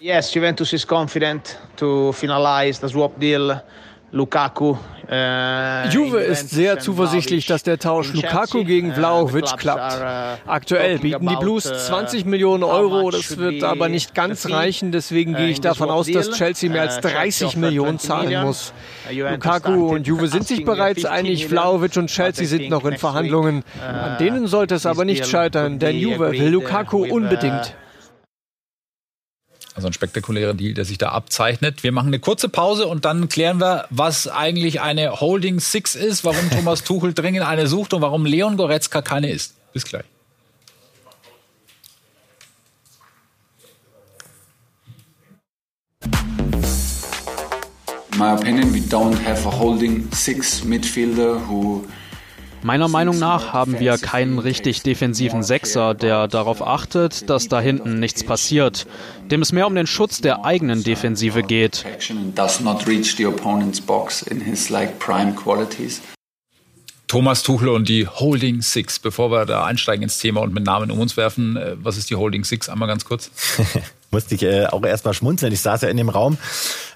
Yes, 0.00 0.32
Juventus 0.32 0.72
is 0.72 0.86
confident 0.86 1.58
to 1.76 2.12
finalize 2.12 2.80
the 2.80 2.88
swap 2.88 3.20
deal. 3.20 3.60
Lukaku. 4.10 4.76
Äh, 5.10 5.88
Juve 5.88 6.18
ist 6.18 6.50
sehr 6.50 6.78
zuversichtlich, 6.78 7.46
dass 7.46 7.62
der 7.62 7.78
Tausch 7.78 8.12
Lukaku 8.12 8.64
gegen 8.64 8.90
äh, 8.90 8.94
Vlaovic 8.94 9.56
klappt. 9.56 10.00
Uh, 10.00 10.50
Aktuell 10.50 10.98
bieten 10.98 11.26
die 11.26 11.36
Blues 11.36 11.64
20 11.64 12.24
uh, 12.24 12.28
Millionen 12.28 12.62
Euro, 12.62 13.10
das 13.10 13.38
wird 13.38 13.62
aber 13.64 13.88
nicht 13.88 14.14
ganz 14.14 14.50
reichen, 14.50 14.92
deswegen 14.92 15.34
gehe 15.34 15.48
ich 15.48 15.62
davon 15.62 15.88
aus, 15.88 16.10
dass 16.10 16.30
Chelsea 16.32 16.70
mehr 16.70 16.82
als 16.82 17.00
30 17.00 17.56
uh, 17.56 17.58
Millionen 17.58 17.98
zahlen 17.98 18.44
muss. 18.44 18.74
Lukaku 19.10 19.94
und 19.94 20.06
Juve 20.06 20.28
sind 20.28 20.46
sich 20.46 20.62
bereits 20.62 21.06
einig, 21.06 21.46
Vlaovic 21.46 21.96
und 21.96 22.08
Chelsea 22.08 22.46
sind 22.46 22.68
noch 22.68 22.84
in 22.84 22.98
Verhandlungen. 22.98 23.64
An 23.82 24.18
denen 24.18 24.46
sollte 24.46 24.74
es 24.74 24.84
aber 24.84 25.06
nicht 25.06 25.26
scheitern, 25.26 25.78
denn 25.78 25.96
Juve 25.96 26.32
will 26.32 26.48
Lukaku 26.48 27.06
unbedingt. 27.06 27.74
Also 29.78 29.86
ein 29.86 29.92
spektakulärer 29.92 30.54
Deal, 30.54 30.74
der 30.74 30.84
sich 30.84 30.98
da 30.98 31.10
abzeichnet. 31.10 31.84
Wir 31.84 31.92
machen 31.92 32.08
eine 32.08 32.18
kurze 32.18 32.48
Pause 32.48 32.88
und 32.88 33.04
dann 33.04 33.28
klären 33.28 33.60
wir, 33.60 33.86
was 33.90 34.26
eigentlich 34.26 34.80
eine 34.80 35.20
Holding 35.20 35.60
Six 35.60 35.94
ist, 35.94 36.24
warum 36.24 36.50
Thomas 36.56 36.82
Tuchel 36.82 37.14
dringend 37.14 37.46
eine 37.46 37.68
sucht 37.68 37.94
und 37.94 38.02
warum 38.02 38.26
Leon 38.26 38.56
Goretzka 38.56 39.02
keine 39.02 39.30
ist. 39.30 39.54
Bis 39.72 39.84
gleich. 39.84 40.02
In 48.10 48.18
my 48.18 48.32
opinion, 48.32 48.74
we 48.74 48.80
don't 48.80 49.14
have 49.24 49.46
a 49.46 49.60
holding 49.60 50.10
six 50.12 50.64
midfielder 50.64 51.38
who 51.48 51.86
Meiner 52.62 52.88
Meinung 52.88 53.18
nach 53.18 53.52
haben 53.52 53.78
wir 53.78 53.98
keinen 53.98 54.38
richtig 54.38 54.82
defensiven 54.82 55.42
Sechser, 55.42 55.94
der 55.94 56.26
darauf 56.26 56.66
achtet, 56.66 57.30
dass 57.30 57.48
da 57.48 57.60
hinten 57.60 58.00
nichts 58.00 58.24
passiert, 58.24 58.86
dem 59.30 59.42
es 59.42 59.52
mehr 59.52 59.66
um 59.66 59.74
den 59.74 59.86
Schutz 59.86 60.20
der 60.20 60.44
eigenen 60.44 60.82
Defensive 60.82 61.42
geht. 61.42 61.84
Thomas 67.06 67.42
Tuchel 67.42 67.68
und 67.68 67.88
die 67.88 68.06
Holding 68.06 68.60
Six. 68.60 68.98
Bevor 68.98 69.30
wir 69.30 69.46
da 69.46 69.64
einsteigen 69.64 70.02
ins 70.02 70.18
Thema 70.18 70.40
und 70.42 70.52
mit 70.52 70.64
Namen 70.64 70.90
um 70.90 71.00
uns 71.00 71.16
werfen, 71.16 71.56
äh, 71.56 71.76
was 71.82 71.96
ist 71.96 72.10
die 72.10 72.16
Holding 72.16 72.44
Six? 72.44 72.68
Einmal 72.68 72.88
ganz 72.88 73.04
kurz. 73.04 73.30
Musste 74.10 74.34
ich 74.34 74.42
äh, 74.42 74.66
auch 74.66 74.84
erst 74.84 75.04
mal 75.04 75.12
schmunzeln. 75.12 75.52
Ich 75.52 75.60
saß 75.60 75.82
ja 75.82 75.88
in 75.88 75.96
dem 75.96 76.08
Raum 76.08 76.38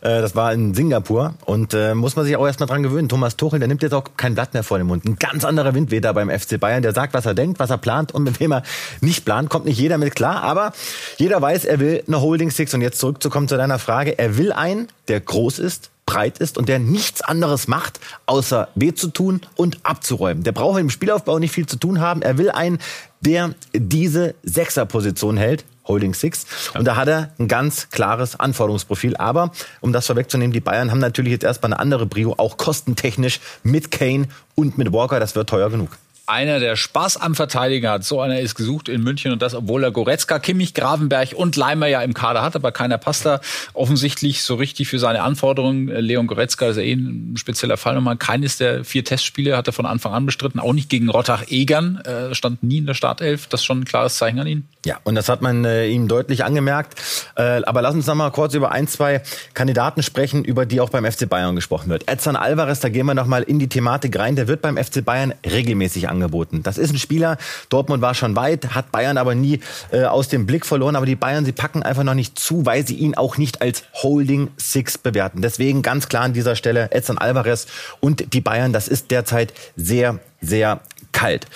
Äh, 0.03 0.21
das 0.21 0.35
war 0.35 0.53
in 0.53 0.75
Singapur 0.75 1.35
und 1.45 1.75
äh, 1.75 1.95
muss 1.95 2.17
man 2.17 2.25
sich 2.25 2.37
auch 2.37 2.45
erstmal 2.45 2.67
dran 2.67 2.83
gewöhnen. 2.83 3.09
Thomas 3.09 3.37
Tuchel, 3.37 3.61
der 3.61 3.69
nimmt 3.69 3.83
jetzt 3.83 3.93
auch 3.93 4.05
kein 4.17 4.35
Blatt 4.35 4.53
mehr 4.53 4.65
vor 4.65 4.79
den 4.79 4.89
Mund. 4.89 5.05
Ein 5.05 5.17
ganz 5.17 5.45
anderer 5.45 5.75
Wind 5.75 5.93
weht 5.93 6.05
da 6.05 6.13
beim 6.13 6.29
FC 6.29 6.59
Bayern. 6.59 6.83
Der 6.83 6.93
sagt, 6.93 7.15
was 7.15 7.25
er 7.25 7.35
denkt, 7.35 7.61
was 7.61 7.71
er 7.71 7.79
plant 7.79 8.13
und 8.13 8.25
mit 8.25 8.41
wem 8.41 8.53
er 8.53 8.65
nicht 9.01 9.25
plant, 9.25 9.49
kommt 9.49 9.65
nicht 9.65 9.79
jeder 9.79 9.99
mit 9.99 10.17
klar. 10.17 10.43
Aber 10.43 10.73
jeder 11.19 11.41
weiß, 11.41 11.65
er 11.65 11.79
will 11.79 12.03
eine 12.07 12.21
Holding 12.21 12.51
Six. 12.51 12.75
Und 12.75 12.83
jetzt 12.83 12.99
zurückzukommen 12.99 13.47
zu 13.47 13.57
deiner 13.57 13.79
Frage. 13.79 14.19
Er 14.19 14.37
will 14.37 14.53
einen, 14.53 14.89
der 15.07 15.21
groß 15.21 15.61
ist, 15.61 15.92
breit 16.13 16.39
ist 16.39 16.59
und 16.59 16.69
der 16.69 16.79
nichts 16.79 17.23
anderes 17.23 17.69
macht, 17.69 17.99
außer 18.27 18.69
weh 18.75 18.93
zu 18.93 19.09
tun 19.09 19.41
und 19.57 19.79
abzuräumen. 19.83 20.43
Der 20.43 20.53
braucht 20.53 20.79
im 20.79 20.91
Spielaufbau 20.91 21.39
nicht 21.39 21.53
viel 21.53 21.67
zu 21.67 21.77
tun 21.77 22.01
haben. 22.01 22.23
Er 22.23 22.37
will 22.39 22.51
einen, 22.51 22.79
der 23.21 23.55
diese 23.73 24.35
Sechserposition 24.43 25.37
hält. 25.37 25.65
Holding 25.89 26.15
Six. 26.15 26.47
Und 26.75 26.85
da 26.85 26.95
hat 26.95 27.09
er 27.09 27.33
ein 27.39 27.49
ganz 27.49 27.89
klares 27.91 28.39
Anforderungsprofil. 28.39 29.17
Aber, 29.17 29.51
um 29.81 29.93
das 29.93 30.07
vorwegzunehmen, 30.07 30.53
die 30.53 30.61
Bayern 30.61 30.91
haben 30.91 31.01
natürlich 31.01 31.33
jetzt 31.33 31.45
erstmal 31.45 31.73
eine 31.73 31.81
andere 31.81 32.07
Brio, 32.07 32.35
auch 32.37 32.57
kostentechnisch 32.57 33.41
mit 33.65 33.91
Kane 33.91 34.29
und 34.55 34.79
mit 34.79 34.93
Walker. 34.93 35.19
Das 35.19 35.35
wird 35.35 35.49
teuer 35.49 35.71
genug 35.71 35.91
einer, 36.33 36.59
der 36.59 36.77
Spaß 36.77 37.19
am 37.19 37.35
Verteidigen 37.35 37.89
hat. 37.89 38.05
So 38.05 38.21
einer 38.21 38.41
ist 38.41 38.55
gesucht 38.55 38.89
in 38.89 39.03
München 39.03 39.33
und 39.33 39.43
das, 39.43 39.55
obwohl 39.55 39.85
er 39.85 39.91
Goretzka, 39.91 40.39
Kimmich, 40.39 40.75
Gravenberg 40.75 41.35
und 41.35 41.57
Leimer 41.57 41.87
ja 41.87 42.03
im 42.03 42.15
Kader 42.15 42.43
hat, 42.43 42.57
aber 42.57 42.73
keiner 42.73 42.99
passt 42.99 43.27
da 43.27 43.41
offensichtlich 43.75 44.43
so 44.43 44.55
richtig 44.55 44.89
für 44.89 44.99
seine 44.99 45.23
Anforderungen. 45.23 45.89
Leon 45.89 46.27
Goretzka 46.27 46.69
ist 46.69 46.77
ja 46.77 46.83
eh 46.83 46.95
ein 46.95 47.37
spezieller 47.37 47.77
Fall 47.77 47.95
nochmal. 47.95 48.17
Keines 48.17 48.57
der 48.57 48.85
vier 48.85 49.05
Testspiele 49.05 49.57
hat 49.57 49.67
er 49.67 49.73
von 49.73 49.87
Anfang 49.87 50.13
an 50.13 50.27
bestritten, 50.27 50.59
auch 50.59 50.73
nicht 50.73 50.89
gegen 50.89 51.09
Rottach-Egern, 51.11 51.99
äh, 51.99 52.35
stand 52.35 52.63
nie 52.63 52.79
in 52.79 52.87
der 52.87 52.95
Startelf. 52.95 53.47
Das 53.47 53.61
ist 53.61 53.65
schon 53.65 53.81
ein 53.81 53.85
klares 53.85 54.17
Zeichen 54.17 54.39
an 54.39 54.47
ihn. 54.47 54.69
Ja, 54.85 54.99
und 55.05 55.15
das 55.15 55.29
hat 55.29 55.43
man 55.43 55.65
äh, 55.65 55.87
ihm 55.87 56.09
deutlich 56.09 56.45
angemerkt. 56.45 56.95
Äh, 57.37 57.63
aber 57.65 57.83
lass 57.83 57.95
uns 57.95 58.07
noch 58.07 58.15
mal 58.15 58.31
kurz 58.31 58.55
über 58.55 58.73
ein, 58.73 58.89
zwei 58.89 59.23
Kandidaten 59.55 60.03
sprechen, 60.03 60.45
über 60.45 60.67
die 60.67 60.81
auch 60.81 60.91
beim 60.91 61.05
FC 61.05 61.29
Bayern 61.29 61.55
gesprochen 61.55 61.91
wird. 61.91 62.09
Edson 62.09 62.37
Alvarez, 62.37 62.81
da 62.81 62.89
gehen 62.89 63.07
wir 63.07 63.15
noch 63.15 63.27
mal 63.27 63.43
in 63.43 63.59
die 63.59 63.69
Thematik 63.69 64.19
rein. 64.19 64.35
Der 64.35 64.49
wird 64.49 64.63
beim 64.63 64.77
FC 64.77 65.05
Bayern 65.05 65.35
regelmäßig 65.45 66.09
angeboten. 66.23 66.63
Das 66.63 66.79
ist 66.79 66.93
ein 66.93 66.99
Spieler, 66.99 67.37
Dortmund 67.69 68.01
war 68.03 68.15
schon 68.15 68.37
weit, 68.37 68.75
hat 68.75 68.93
Bayern 68.93 69.19
aber 69.19 69.35
nie 69.35 69.61
äh, 69.91 70.05
aus 70.05 70.29
dem 70.29 70.47
Blick 70.47 70.65
verloren. 70.65 70.97
Aber 70.97 71.07
die 71.07 71.17
Bayern, 71.17 71.45
sie 71.45 71.53
packen 71.53 71.83
einfach 71.83 72.05
noch 72.05 72.15
nicht 72.15 72.39
zu, 72.39 72.65
weil 72.65 72.87
sie 72.87 72.95
ihn 72.95 73.15
auch 73.15 73.37
nicht 73.37 73.61
als 73.61 73.85
Holding 73.95 74.51
Six 74.57 74.99
bewerten. 74.99 75.43
Deswegen 75.43 75.83
ganz 75.83 76.09
klar 76.09 76.23
an 76.23 76.33
dieser 76.33 76.57
Stelle 76.57 76.91
Edson 76.93 77.19
Alvarez 77.19 77.67
und 78.01 78.33
die 78.33 78.41
Bayern, 78.41 78.73
das 78.73 78.89
ist 78.89 79.11
derzeit 79.11 79.53
sehr, 79.77 80.21
sehr 80.41 80.81
kalt. 81.13 81.47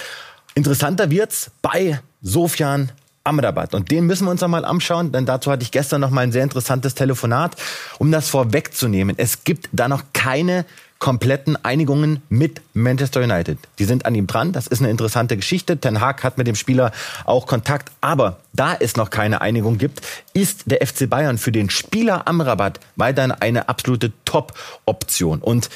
Interessanter 0.55 1.11
wird's 1.11 1.51
bei 1.63 2.01
Sofian 2.23 2.91
Amrabat. 3.25 3.75
Und 3.75 3.91
den 3.91 4.07
müssen 4.07 4.25
wir 4.27 4.31
uns 4.31 4.41
noch 4.41 4.49
mal 4.49 4.65
anschauen, 4.65 5.11
denn 5.11 5.27
dazu 5.27 5.51
hatte 5.51 5.63
ich 5.63 5.73
gestern 5.73 6.01
noch 6.01 6.11
mal 6.11 6.21
ein 6.21 6.33
sehr 6.33 6.45
interessantes 6.45 6.95
Telefonat, 6.95 7.57
um 7.99 8.13
das 8.13 8.29
vorwegzunehmen. 8.29 9.17
Es 9.19 9.43
gibt 9.45 9.69
da 9.73 9.89
noch 9.89 10.05
keine 10.13 10.65
kompletten 10.99 11.63
Einigungen 11.63 12.23
mit 12.29 12.63
Manchester 12.75 13.23
United. 13.23 13.59
Die 13.79 13.85
sind 13.85 14.07
an 14.07 14.15
ihm 14.15 14.27
dran. 14.27 14.53
Das 14.53 14.67
ist 14.67 14.81
eine 14.81 14.91
interessante 14.91 15.37
Geschichte. 15.37 15.79
Ten 15.79 16.01
Hag 16.01 16.23
hat 16.25 16.39
mit 16.39 16.47
dem 16.47 16.55
Spieler 16.55 16.93
auch 17.25 17.47
Kontakt. 17.47 17.93
Aber 18.01 18.39
da 18.53 18.75
es 18.75 18.97
noch 18.97 19.11
keine 19.11 19.41
Einigung 19.41 19.79
gibt, 19.79 20.01
ist 20.33 20.71
der 20.71 20.87
FC 20.87 21.09
Bayern 21.09 21.39
für 21.39 21.53
den 21.53 21.71
Spieler 21.71 22.27
Amrabat 22.27 22.81
weiterhin 22.97 23.33
eine 23.33 23.69
absolute 23.69 24.13
Top-Option. 24.25 25.41
Und 25.41 25.69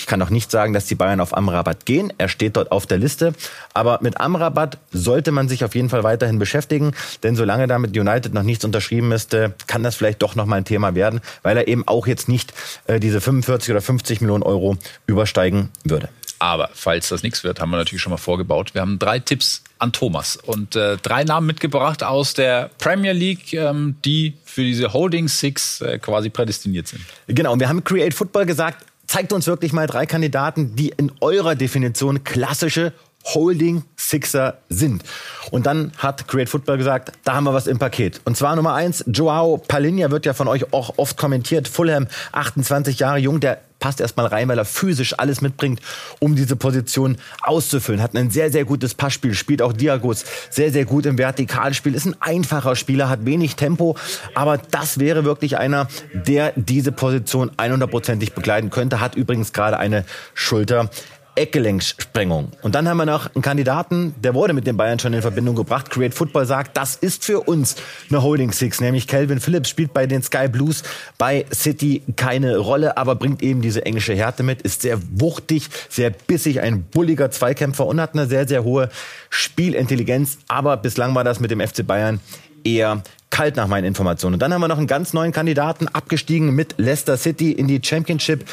ich 0.00 0.06
kann 0.06 0.22
auch 0.22 0.30
nicht 0.30 0.50
sagen, 0.50 0.72
dass 0.72 0.86
die 0.86 0.94
Bayern 0.94 1.20
auf 1.20 1.36
Amrabat 1.36 1.84
gehen. 1.84 2.10
Er 2.16 2.28
steht 2.28 2.56
dort 2.56 2.72
auf 2.72 2.86
der 2.86 2.96
Liste. 2.96 3.34
Aber 3.74 3.98
mit 4.00 4.18
Amrabat 4.18 4.78
sollte 4.92 5.30
man 5.30 5.46
sich 5.46 5.62
auf 5.62 5.74
jeden 5.74 5.90
Fall 5.90 6.02
weiterhin 6.04 6.38
beschäftigen. 6.38 6.92
Denn 7.22 7.36
solange 7.36 7.66
da 7.66 7.78
mit 7.78 7.94
United 7.94 8.32
noch 8.32 8.42
nichts 8.42 8.64
unterschrieben 8.64 9.12
ist, 9.12 9.34
äh, 9.34 9.50
kann 9.66 9.82
das 9.82 9.96
vielleicht 9.96 10.22
doch 10.22 10.36
noch 10.36 10.46
mal 10.46 10.56
ein 10.56 10.64
Thema 10.64 10.94
werden, 10.94 11.20
weil 11.42 11.58
er 11.58 11.68
eben 11.68 11.86
auch 11.86 12.06
jetzt 12.06 12.30
nicht 12.30 12.54
äh, 12.86 12.98
diese 12.98 13.20
45 13.20 13.70
oder 13.72 13.82
50 13.82 14.22
Millionen 14.22 14.42
Euro 14.42 14.78
übersteigen 15.06 15.68
würde. 15.84 16.08
Aber 16.38 16.70
falls 16.72 17.10
das 17.10 17.22
nichts 17.22 17.44
wird, 17.44 17.60
haben 17.60 17.68
wir 17.70 17.76
natürlich 17.76 18.00
schon 18.00 18.12
mal 18.12 18.16
vorgebaut. 18.16 18.72
Wir 18.72 18.80
haben 18.80 18.98
drei 18.98 19.18
Tipps 19.18 19.62
an 19.78 19.92
Thomas 19.92 20.36
und 20.36 20.74
äh, 20.74 20.96
drei 20.96 21.24
Namen 21.24 21.46
mitgebracht 21.46 22.02
aus 22.02 22.32
der 22.32 22.70
Premier 22.78 23.12
League, 23.12 23.52
ähm, 23.52 23.96
die 24.06 24.38
für 24.46 24.62
diese 24.62 24.94
Holding 24.94 25.28
Six 25.28 25.82
äh, 25.82 25.98
quasi 25.98 26.30
prädestiniert 26.30 26.88
sind. 26.88 27.02
Genau, 27.26 27.52
und 27.52 27.60
wir 27.60 27.68
haben 27.68 27.84
Create 27.84 28.14
Football 28.14 28.46
gesagt, 28.46 28.86
zeigt 29.10 29.32
uns 29.32 29.48
wirklich 29.48 29.72
mal 29.72 29.88
drei 29.88 30.06
Kandidaten, 30.06 30.76
die 30.76 30.90
in 30.90 31.10
eurer 31.20 31.56
Definition 31.56 32.22
klassische 32.22 32.92
Holding 33.24 33.82
Sixer 33.96 34.58
sind. 34.68 35.02
Und 35.50 35.66
dann 35.66 35.90
hat 35.98 36.28
Create 36.28 36.48
Football 36.48 36.78
gesagt, 36.78 37.12
da 37.24 37.34
haben 37.34 37.44
wir 37.44 37.52
was 37.52 37.66
im 37.66 37.80
Paket. 37.80 38.20
Und 38.24 38.36
zwar 38.36 38.54
Nummer 38.54 38.74
eins, 38.74 39.04
Joao 39.08 39.58
Palinha 39.58 40.12
wird 40.12 40.26
ja 40.26 40.32
von 40.32 40.46
euch 40.46 40.72
auch 40.72 40.94
oft 40.96 41.16
kommentiert. 41.16 41.66
Fulham, 41.66 42.06
28 42.30 43.00
Jahre 43.00 43.18
jung, 43.18 43.40
der 43.40 43.60
passt 43.80 44.00
erstmal 44.00 44.26
rein, 44.26 44.48
weil 44.48 44.58
er 44.58 44.64
physisch 44.64 45.18
alles 45.18 45.40
mitbringt, 45.40 45.80
um 46.20 46.36
diese 46.36 46.54
Position 46.54 47.16
auszufüllen. 47.42 48.02
Hat 48.02 48.14
ein 48.14 48.30
sehr, 48.30 48.52
sehr 48.52 48.64
gutes 48.64 48.94
Passspiel, 48.94 49.34
spielt 49.34 49.62
auch 49.62 49.72
Diagos 49.72 50.24
sehr, 50.50 50.70
sehr 50.70 50.84
gut 50.84 51.06
im 51.06 51.18
Vertikalspiel. 51.18 51.94
Ist 51.94 52.06
ein 52.06 52.16
einfacher 52.20 52.76
Spieler, 52.76 53.08
hat 53.08 53.24
wenig 53.24 53.56
Tempo, 53.56 53.96
aber 54.34 54.58
das 54.58 54.98
wäre 54.98 55.24
wirklich 55.24 55.58
einer, 55.58 55.88
der 56.12 56.52
diese 56.54 56.92
Position 56.92 57.50
100%ig 57.56 58.34
begleiten 58.34 58.70
könnte. 58.70 59.00
Hat 59.00 59.16
übrigens 59.16 59.52
gerade 59.52 59.78
eine 59.78 60.04
Schulter 60.34 60.90
Eckgelenksprengung. 61.34 62.52
Und 62.62 62.74
dann 62.74 62.88
haben 62.88 62.96
wir 62.96 63.06
noch 63.06 63.34
einen 63.34 63.42
Kandidaten, 63.42 64.14
der 64.18 64.34
wurde 64.34 64.52
mit 64.52 64.66
den 64.66 64.76
Bayern 64.76 64.98
schon 64.98 65.12
in 65.12 65.22
Verbindung 65.22 65.54
gebracht. 65.54 65.90
Create 65.90 66.14
Football 66.14 66.46
sagt, 66.46 66.76
das 66.76 66.96
ist 66.96 67.24
für 67.24 67.40
uns 67.40 67.76
eine 68.08 68.22
Holding 68.22 68.52
Six, 68.52 68.80
nämlich 68.80 69.06
Calvin 69.06 69.40
Phillips 69.40 69.68
spielt 69.68 69.92
bei 69.92 70.06
den 70.06 70.22
Sky 70.22 70.48
Blues 70.48 70.82
bei 71.18 71.46
City 71.52 72.02
keine 72.16 72.58
Rolle, 72.58 72.96
aber 72.96 73.14
bringt 73.14 73.42
eben 73.42 73.62
diese 73.62 73.84
englische 73.86 74.14
Härte 74.14 74.42
mit, 74.42 74.62
ist 74.62 74.82
sehr 74.82 74.98
wuchtig, 75.12 75.68
sehr 75.88 76.10
bissig, 76.10 76.60
ein 76.60 76.82
bulliger 76.82 77.30
Zweikämpfer 77.30 77.86
und 77.86 78.00
hat 78.00 78.14
eine 78.14 78.26
sehr, 78.26 78.46
sehr 78.46 78.64
hohe 78.64 78.90
Spielintelligenz. 79.30 80.38
Aber 80.48 80.76
bislang 80.76 81.14
war 81.14 81.24
das 81.24 81.40
mit 81.40 81.50
dem 81.50 81.60
FC 81.60 81.86
Bayern 81.86 82.20
eher 82.64 83.02
kalt 83.30 83.56
nach 83.56 83.68
meinen 83.68 83.84
Informationen. 83.84 84.34
Und 84.34 84.40
dann 84.40 84.52
haben 84.52 84.60
wir 84.60 84.68
noch 84.68 84.78
einen 84.78 84.86
ganz 84.86 85.12
neuen 85.12 85.32
Kandidaten, 85.32 85.88
abgestiegen 85.88 86.54
mit 86.54 86.74
Leicester 86.78 87.16
City 87.16 87.52
in 87.52 87.68
die 87.68 87.80
Championship. 87.82 88.44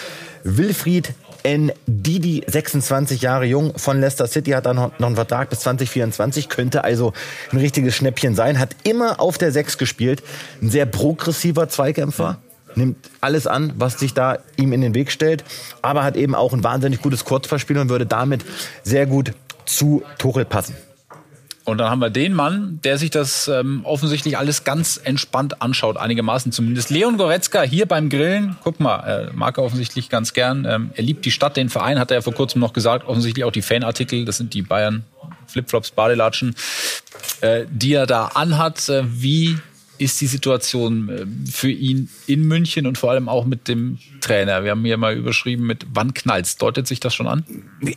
Wilfried 0.43 1.13
N. 1.47 1.71
Didi, 1.85 2.43
26 2.45 3.21
Jahre 3.21 3.45
jung 3.45 3.71
von 3.77 4.01
Leicester 4.01 4.27
City, 4.27 4.51
hat 4.51 4.65
dann 4.65 4.75
noch 4.75 4.91
einen 4.99 5.15
Vertrag 5.15 5.49
bis 5.49 5.61
2024, 5.61 6.49
könnte 6.49 6.83
also 6.83 7.13
ein 7.53 7.57
richtiges 7.57 7.95
Schnäppchen 7.95 8.35
sein, 8.35 8.59
hat 8.59 8.75
immer 8.83 9.21
auf 9.21 9.37
der 9.37 9.53
6 9.53 9.77
gespielt, 9.77 10.23
ein 10.61 10.69
sehr 10.69 10.85
progressiver 10.85 11.69
Zweikämpfer 11.69 12.39
nimmt 12.75 12.97
alles 13.21 13.47
an, 13.47 13.71
was 13.77 13.97
sich 13.97 14.13
da 14.13 14.39
ihm 14.57 14.73
in 14.73 14.81
den 14.81 14.93
Weg 14.93 15.09
stellt, 15.09 15.45
aber 15.81 16.03
hat 16.03 16.17
eben 16.17 16.35
auch 16.35 16.51
ein 16.51 16.65
wahnsinnig 16.65 17.01
gutes 17.01 17.23
Kurzverspiel 17.23 17.77
und 17.77 17.87
würde 17.87 18.05
damit 18.05 18.43
sehr 18.83 19.05
gut 19.05 19.31
zu 19.65 20.03
Tuchel 20.17 20.43
passen. 20.43 20.75
Und 21.67 21.79
dann 21.79 21.89
haben 21.89 21.99
wir 21.99 22.09
den 22.09 22.33
Mann, 22.33 22.79
der 22.85 22.97
sich 22.97 23.09
das 23.09 23.49
ähm, 23.49 23.81
offensichtlich 23.83 24.37
alles 24.37 24.63
ganz 24.63 24.95
entspannt 25.03 25.61
anschaut, 25.61 25.97
einigermaßen 25.97 26.53
zumindest. 26.53 26.89
Leon 26.91 27.17
Goretzka 27.17 27.61
hier 27.63 27.85
beim 27.85 28.09
Grillen. 28.09 28.55
Guck 28.63 28.79
mal, 28.79 28.99
er 28.99 29.33
mag 29.33 29.57
er 29.57 29.65
offensichtlich 29.65 30.07
ganz 30.07 30.31
gern. 30.31 30.63
Ähm, 30.63 30.91
er 30.95 31.03
liebt 31.03 31.25
die 31.25 31.31
Stadt, 31.31 31.57
den 31.57 31.67
Verein, 31.67 31.99
hat 31.99 32.09
er 32.09 32.19
ja 32.19 32.21
vor 32.21 32.33
kurzem 32.33 32.61
noch 32.61 32.71
gesagt. 32.71 33.05
Offensichtlich 33.05 33.43
auch 33.43 33.51
die 33.51 33.61
Fanartikel, 33.61 34.23
das 34.23 34.37
sind 34.37 34.53
die 34.53 34.61
Bayern 34.61 35.03
Flipflops, 35.47 35.91
Badelatschen, 35.91 36.55
äh, 37.41 37.65
die 37.69 37.95
er 37.95 38.05
da 38.05 38.27
anhat. 38.27 38.87
Äh, 38.87 39.03
wie 39.05 39.57
ist 39.97 40.19
die 40.21 40.27
Situation 40.27 41.09
äh, 41.09 41.25
für 41.51 41.69
ihn 41.71 42.09
in 42.27 42.47
München 42.47 42.85
und 42.85 42.97
vor 42.97 43.11
allem 43.11 43.29
auch 43.29 43.45
mit 43.45 43.67
dem 43.67 43.97
Trainer? 44.21 44.63
Wir 44.63 44.71
haben 44.71 44.83
hier 44.85 44.97
mal 44.97 45.15
überschrieben 45.15 45.65
mit 45.65 45.85
wann 45.93 46.13
knallt's? 46.13 46.57
Deutet 46.57 46.87
sich 46.87 46.99
das 46.99 47.15
schon 47.15 47.27
an? 47.27 47.43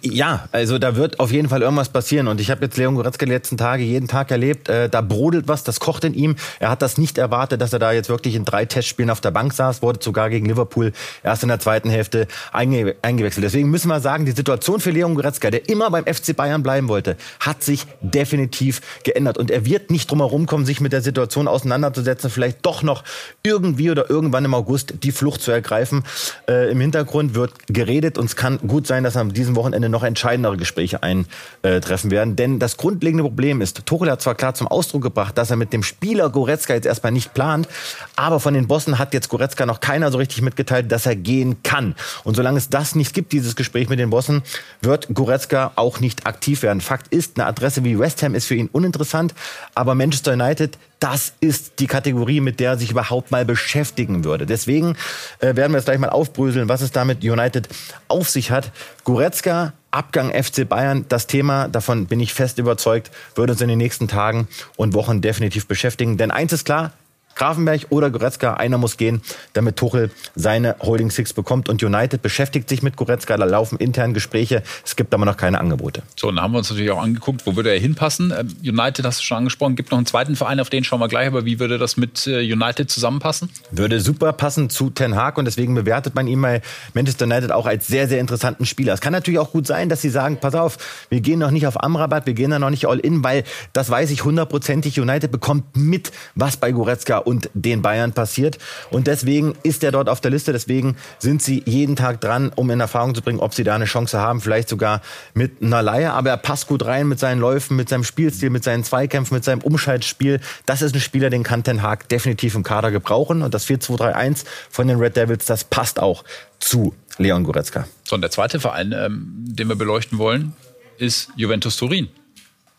Ja, 0.03 0.49
also 0.53 0.79
da 0.79 0.97
wird 0.97 1.21
auf 1.21 1.33
jeden 1.33 1.49
Fall 1.49 1.63
irgendwas 1.63 1.89
passieren 1.89 2.29
und 2.29 2.41
ich 2.41 2.51
habe 2.51 2.65
jetzt 2.65 2.77
Leon 2.77 2.95
Goretzka 2.95 3.27
die 3.27 3.33
letzten 3.33 3.57
Tage 3.57 3.83
jeden 3.83 4.09
Tag 4.09 4.31
erlebt, 4.31 4.69
äh, 4.69 4.89
da 4.89 5.01
brodelt 5.01 5.49
was, 5.49 5.65
das 5.65 5.81
kocht 5.81 6.05
in 6.05 6.15
ihm. 6.15 6.37
Er 6.59 6.71
hat 6.71 6.83
das 6.83 6.99
nicht 6.99 7.19
erwartet, 7.19 7.61
dass 7.61 7.73
er 7.73 7.79
da 7.79 7.93
jetzt 7.93 8.09
wirklich 8.09 8.35
in 8.35 8.45
drei 8.45 8.65
Testspielen 8.65 9.11
auf 9.11 9.21
der 9.21 9.31
Bank 9.31 9.53
saß, 9.53 9.83
wurde 9.83 10.01
sogar 10.03 10.31
gegen 10.31 10.47
Liverpool 10.47 10.93
erst 11.23 11.43
in 11.43 11.49
der 11.49 11.61
zweiten 11.61 11.91
Hälfte 11.91 12.27
einge 12.53 12.97
eingewechselt. 13.03 13.45
Deswegen 13.45 13.71
müssen 13.71 13.89
wir 13.89 14.01
sagen, 14.01 14.25
die 14.25 14.33
Situation 14.33 14.81
für 14.81 14.91
Leon 14.91 15.15
Goretzka, 15.15 15.51
der 15.51 15.69
immer 15.69 15.91
beim 15.91 16.05
FC 16.05 16.35
Bayern 16.35 16.63
bleiben 16.63 16.89
wollte, 16.89 17.17
hat 17.41 17.63
sich 17.63 17.87
definitiv 18.01 18.81
geändert 19.05 19.39
und 19.39 19.51
er 19.51 19.65
wird 19.65 19.91
nicht 19.91 20.11
drum 20.11 20.21
herum 20.21 20.47
kommen, 20.47 20.65
sich 20.65 20.81
mit 20.81 20.93
der 20.93 21.03
Situation 21.03 21.49
auseinanderzusetzen 21.49 21.90
auseinanderzusetzen, 21.91 22.31
vielleicht 22.31 22.65
doch 22.65 22.83
noch 22.83 23.05
irgendwie 23.43 23.91
oder 23.91 24.09
irgendwann 24.09 24.45
im 24.45 24.55
August 24.55 24.95
die 25.03 25.13
Flucht 25.13 25.43
zu 25.43 25.51
ergreifen. 25.51 26.05
Äh, 26.49 26.71
Im 26.71 26.81
Hintergrund 26.81 27.35
wird 27.35 27.53
geredet 27.67 28.19
und 28.19 28.27
es 28.27 28.37
kann 28.37 28.59
gut 28.67 28.87
sein, 28.87 29.05
dass 29.05 29.17
an 29.17 29.31
diesem 29.31 29.57
Wochenende 29.57 29.89
noch 29.89 30.03
entscheidendere 30.03 30.57
Gespräche 30.57 31.01
eintreffen 31.03 32.11
werden. 32.11 32.37
Denn 32.37 32.59
das 32.59 32.77
grundlegende 32.77 33.25
Problem 33.25 33.61
ist, 33.61 33.87
Tuchel 33.87 34.11
hat 34.11 34.23
zwar 34.23 34.35
klar 34.35 34.55
zum 34.55 34.69
Ausdruck 34.69 35.03
gebracht, 35.03 35.37
dass 35.37 35.51
er 35.51 35.57
mit 35.57 35.73
dem 35.73 35.83
Spieler 35.83 36.31
Goretzka 36.31 36.75
jetzt 36.75 36.87
erstmal 36.87 37.13
nicht 37.13 37.35
plant, 37.35 37.69
aber 38.17 38.41
von 38.41 38.55
den 38.55 38.67
Bossen 38.67 38.99
hat 38.99 39.15
jetzt 39.15 39.29
Goretzka 39.29 39.67
noch 39.67 39.81
keiner 39.81 40.11
so 40.11 40.19
richtig 40.19 40.43
mitgeteilt, 40.43 40.91
dass 40.93 41.07
er 41.07 41.17
gehen 41.17 41.63
kann. 41.63 41.95
Und 42.25 42.37
solange 42.37 42.59
es 42.59 42.69
das 42.69 42.95
nicht 42.95 43.15
gibt, 43.15 43.33
dieses 43.33 43.57
Gespräch 43.57 43.89
mit 43.89 43.99
den 43.99 44.11
Bossen, 44.11 44.43
wird 44.81 45.09
Goretzka 45.13 45.73
auch 45.77 46.01
nicht 46.01 46.27
aktiv 46.27 46.63
werden. 46.63 46.81
Fakt 46.81 47.09
ist, 47.13 47.39
eine 47.39 47.47
Adresse 47.47 47.85
wie 47.85 47.99
West 47.99 48.23
Ham 48.23 48.35
ist 48.35 48.47
für 48.47 48.55
ihn 48.55 48.69
uninteressant, 48.73 49.35
aber 49.75 49.95
Manchester 49.95 50.33
United 50.33 50.79
das 51.01 51.33
ist 51.41 51.81
die 51.81 51.87
Kategorie, 51.87 52.41
mit 52.41 52.61
der 52.61 52.73
er 52.73 52.77
sich 52.77 52.91
überhaupt 52.91 53.31
mal 53.31 53.45
beschäftigen 53.45 54.23
würde. 54.25 54.47
Deswegen 54.47 54.97
äh, 55.41 55.57
werden 55.57 55.73
wir 55.73 55.79
jetzt 55.79 55.87
gleich 55.87 55.99
mal 55.99 56.11
aufbröseln, 56.11 56.69
was 56.69 56.83
es 56.83 56.93
damit 56.93 57.25
United 57.25 57.69
auf 58.09 58.29
sich 58.29 58.51
hat. 58.51 58.71
Goretzka 59.05 59.73
Abgang 59.91 60.31
FC 60.31 60.69
Bayern, 60.69 61.05
das 61.09 61.27
Thema, 61.27 61.67
davon 61.67 62.07
bin 62.07 62.21
ich 62.21 62.33
fest 62.33 62.59
überzeugt, 62.59 63.11
wird 63.35 63.51
uns 63.51 63.61
in 63.61 63.69
den 63.69 63.79
nächsten 63.79 64.07
Tagen 64.07 64.47
und 64.77 64.95
Wochen 64.95 65.21
definitiv 65.21 65.67
beschäftigen. 65.67 66.17
Denn 66.17 66.31
eins 66.31 66.53
ist 66.53 66.65
klar, 66.65 66.93
Grafenberg 67.35 67.87
oder 67.91 68.11
Goretzka, 68.11 68.55
einer 68.55 68.79
muss 68.79 68.97
gehen, 68.97 69.23
damit 69.53 69.77
Tuchel 69.77 70.11
seine 70.35 70.77
Holding 70.81 71.11
Six 71.11 71.33
bekommt. 71.33 71.69
Und 71.69 71.83
United 71.83 72.23
beschäftigt 72.23 72.69
sich 72.69 72.83
mit 72.83 72.97
Goretzka, 72.97 73.37
da 73.37 73.45
laufen 73.45 73.79
intern 73.79 74.15
Gespräche. 74.15 74.63
Es 74.85 74.97
gibt 74.97 75.15
aber 75.15 75.25
noch 75.25 75.37
keine 75.37 75.61
Angebote. 75.61 76.03
So, 76.17 76.29
und 76.29 76.37
dann 76.37 76.45
haben 76.45 76.53
wir 76.53 76.59
uns 76.59 76.71
natürlich 76.71 76.91
auch 76.91 77.03
angeguckt, 77.03 77.47
wo 77.47 77.57
würde 77.57 77.71
er 77.71 77.79
hinpassen. 77.79 78.33
Ähm, 78.37 78.49
United 78.63 79.05
hast 79.05 79.21
du 79.21 79.25
schon 79.25 79.39
angesprochen, 79.39 79.77
gibt 79.77 79.91
noch 79.91 79.99
einen 79.99 80.07
zweiten 80.07 80.37
Verein, 80.37 80.61
auf 80.61 80.71
den 80.71 80.85
schauen 80.85 81.01
wir 81.01 81.09
gleich, 81.09 81.27
aber 81.29 81.45
wie 81.45 81.59
würde 81.61 81.79
das 81.79 81.97
mit 81.97 82.27
äh, 82.27 82.41
United 82.41 82.91
zusammenpassen? 82.91 83.51
Würde 83.71 84.01
super 84.01 84.33
passen 84.33 84.69
zu 84.69 84.91
Ten 84.91 85.17
Hag 85.17 85.39
und 85.39 85.45
deswegen 85.45 85.75
bewertet 85.75 86.15
man 86.15 86.27
ihn 86.27 86.43
bei 86.43 86.61
Manchester 86.95 87.25
United 87.25 87.53
auch 87.53 87.67
als 87.67 87.87
sehr, 87.87 88.09
sehr 88.09 88.21
interessanten 88.21 88.67
Spieler. 88.67 88.93
Es 88.93 89.01
kann 89.01 89.13
natürlich 89.13 89.39
auch 89.39 89.53
gut 89.53 89.67
sein, 89.67 89.89
dass 89.89 90.03
sie 90.03 90.11
sagen, 90.11 90.39
pass 90.41 90.55
auf, 90.55 90.79
wir 91.09 91.21
gehen 91.21 91.39
noch 91.39 91.51
nicht 91.51 91.67
auf 91.67 91.83
Amrabat, 91.83 92.27
wir 92.27 92.35
gehen 92.35 92.51
da 92.51 92.59
noch 92.59 92.71
nicht 92.71 92.87
all 92.87 92.99
in, 92.99 93.25
weil 93.25 93.45
das 93.73 93.91
weiß 93.91 94.11
ich 94.11 94.25
hundertprozentig, 94.25 95.01
United 95.01 95.31
bekommt 95.31 95.77
mit, 95.77 96.13
was 96.35 96.57
bei 96.57 96.73
Goretzka 96.73 97.20
und 97.27 97.51
den 97.55 97.83
Bayern 97.83 98.13
passiert. 98.13 98.59
Und 98.91 99.07
deswegen 99.07 99.55
ist 99.63 99.85
er 99.85 99.93
dort 99.93 100.09
auf 100.09 100.21
der 100.21 100.31
Liste. 100.31 100.53
Deswegen 100.53 100.97
sind 101.19 101.43
sie 101.43 101.63
jeden 101.67 101.97
Tag 101.97 102.21
dran, 102.21 102.53
um 102.55 102.71
in 102.71 102.81
Erfahrung 102.81 103.15
zu 103.15 103.23
bringen, 103.23 103.41
ob 103.41 103.55
sie 103.55 103.65
da 103.65 103.75
eine 103.75 103.85
Chance 103.85 104.19
haben. 104.19 104.41
Vielleicht 104.41 104.69
sogar 104.69 105.01
mit 105.35 105.63
einer 105.63 105.83
Leihe. 105.83 106.13
Aber 106.13 106.31
er 106.31 106.37
passt 106.37 106.67
gut 106.67 106.85
rein 106.85 107.09
mit 107.09 107.19
seinen 107.19 107.41
Läufen, 107.41 107.77
mit 107.77 107.89
seinem 107.89 108.05
Spielstil, 108.05 108.51
mit 108.51 108.65
seinen 108.65 108.85
Zweikämpfen, 108.85 109.35
mit 109.35 109.45
seinem 109.45 109.61
Umschaltspiel. 109.61 110.41
Das 110.67 110.83
ist 110.83 110.95
ein 110.95 111.01
Spieler, 111.01 111.31
den 111.31 111.43
kann 111.43 111.65
Ten 111.65 111.83
Hag 111.83 112.09
definitiv 112.09 112.55
im 112.55 112.63
Kader 112.63 112.91
gebrauchen. 112.91 113.43
Und 113.43 113.55
das 113.55 113.67
4-2-3-1 113.67 114.45
von 114.71 114.89
den 114.89 114.99
Red 114.99 115.17
Devils, 115.17 115.47
das 115.47 115.65
passt 115.65 116.01
auch 116.01 116.25
zu 116.59 116.95
Leon 117.19 117.45
Goretzka. 117.45 117.87
So, 118.05 118.15
und 118.15 118.23
der 118.23 118.31
zweite 118.31 118.61
Verein, 118.61 118.93
ähm, 118.93 119.27
den 119.37 119.69
wir 119.69 119.77
beleuchten 119.77 120.19
wollen, 120.19 120.55
ist 120.99 121.31
Juventus 121.37 121.77
Turin. 121.77 122.09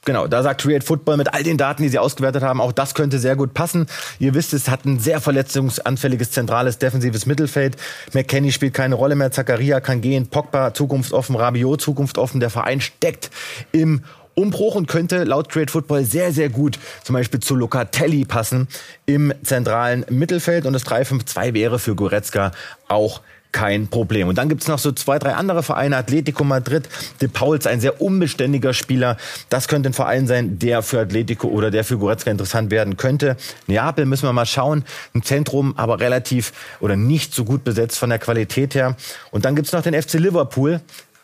Genau, 0.04 0.26
da 0.26 0.42
sagt 0.42 0.62
Create 0.62 0.84
Football 0.84 1.18
mit 1.18 1.32
all 1.34 1.44
den 1.44 1.58
Daten, 1.58 1.84
die 1.84 1.90
sie 1.90 2.00
ausgewertet 2.00 2.42
haben, 2.42 2.60
auch 2.60 2.72
das 2.72 2.96
könnte 2.96 3.20
sehr 3.20 3.36
gut 3.36 3.54
passen. 3.54 3.86
Ihr 4.18 4.34
wisst, 4.34 4.52
es 4.54 4.68
hat 4.68 4.84
ein 4.84 4.98
sehr 4.98 5.22
verletzungsanfälliges 5.22 6.32
zentrales 6.32 6.80
defensives 6.80 7.28
Mittelfeld. 7.28 7.78
McKenny 8.14 8.52
spielt 8.52 8.74
keine 8.74 8.96
Rolle 8.96 9.16
mehr, 9.16 9.32
Zakaria 9.32 9.80
kann 9.80 10.02
gehen, 10.02 10.26
Pogba 10.26 10.74
zukunftsoffen, 10.74 11.36
Rabiot 11.36 11.82
zukunftsoffen. 11.82 12.40
Der 12.40 12.50
Verein 12.50 12.82
steckt 12.82 13.30
im 13.72 14.02
Umbruch 14.34 14.74
und 14.74 14.88
könnte 14.88 15.24
laut 15.24 15.50
Create 15.50 15.70
Football 15.70 16.04
sehr, 16.04 16.32
sehr 16.32 16.50
gut 16.50 16.80
zum 17.04 17.14
Beispiel 17.14 17.40
zu 17.40 17.56
Locatelli 17.56 18.26
passen 18.26 18.70
im 19.06 19.32
zentralen 19.44 20.04
Mittelfeld. 20.10 20.66
Und 20.66 20.74
das 20.74 20.84
3-5-2 20.86 21.54
wäre 21.54 21.78
für 21.78 21.94
Goretzka 21.94 22.54
auch 22.88 23.22
kein 23.52 23.88
Problem. 23.88 24.28
Und 24.28 24.38
dann 24.38 24.50
gibt's 24.50 24.68
noch 24.68 24.80
so 24.80 24.92
zwei, 24.92 25.20
drei 25.20 25.34
andere 25.34 25.64
Vereine. 25.64 25.98
Atletico 25.98 26.44
Madrid, 26.44 26.88
De 27.22 27.28
Pauls, 27.28 27.68
ein 27.68 27.80
sehr 27.80 28.02
unbeständiger 28.02 28.74
Spieler. 28.74 29.18
Das 29.50 29.68
könnte 29.68 29.90
ein 29.90 29.94
Verein 29.94 30.28
sein, 30.28 30.60
der 30.60 30.82
für 30.82 31.00
Atletico 31.00 31.48
oder 31.48 31.72
der 31.72 31.84
für 31.84 31.98
Goretzka 31.98 32.32
interessant 32.32 32.72
werden 32.72 32.98
könnte. 32.98 33.38
Neapel 33.68 34.06
müssen 34.06 34.28
wir 34.28 34.34
mal 34.34 34.46
schauen. 34.46 34.84
Ein 35.14 35.24
Zentrum, 35.24 35.74
aber 35.78 36.00
relativ 36.00 36.54
oder 36.80 36.96
nicht 36.96 37.34
so 37.34 37.44
gut 37.44 37.64
besetzt 37.64 37.98
von 37.98 38.10
der 38.10 38.20
Qualität 38.20 38.76
her. 38.76 38.96
Und 39.32 39.46
dann 39.46 39.56
gibt's 39.56 39.72
noch 39.72 39.82
den 39.82 40.00
FC 40.00 40.14
Liverpool. 40.14 40.82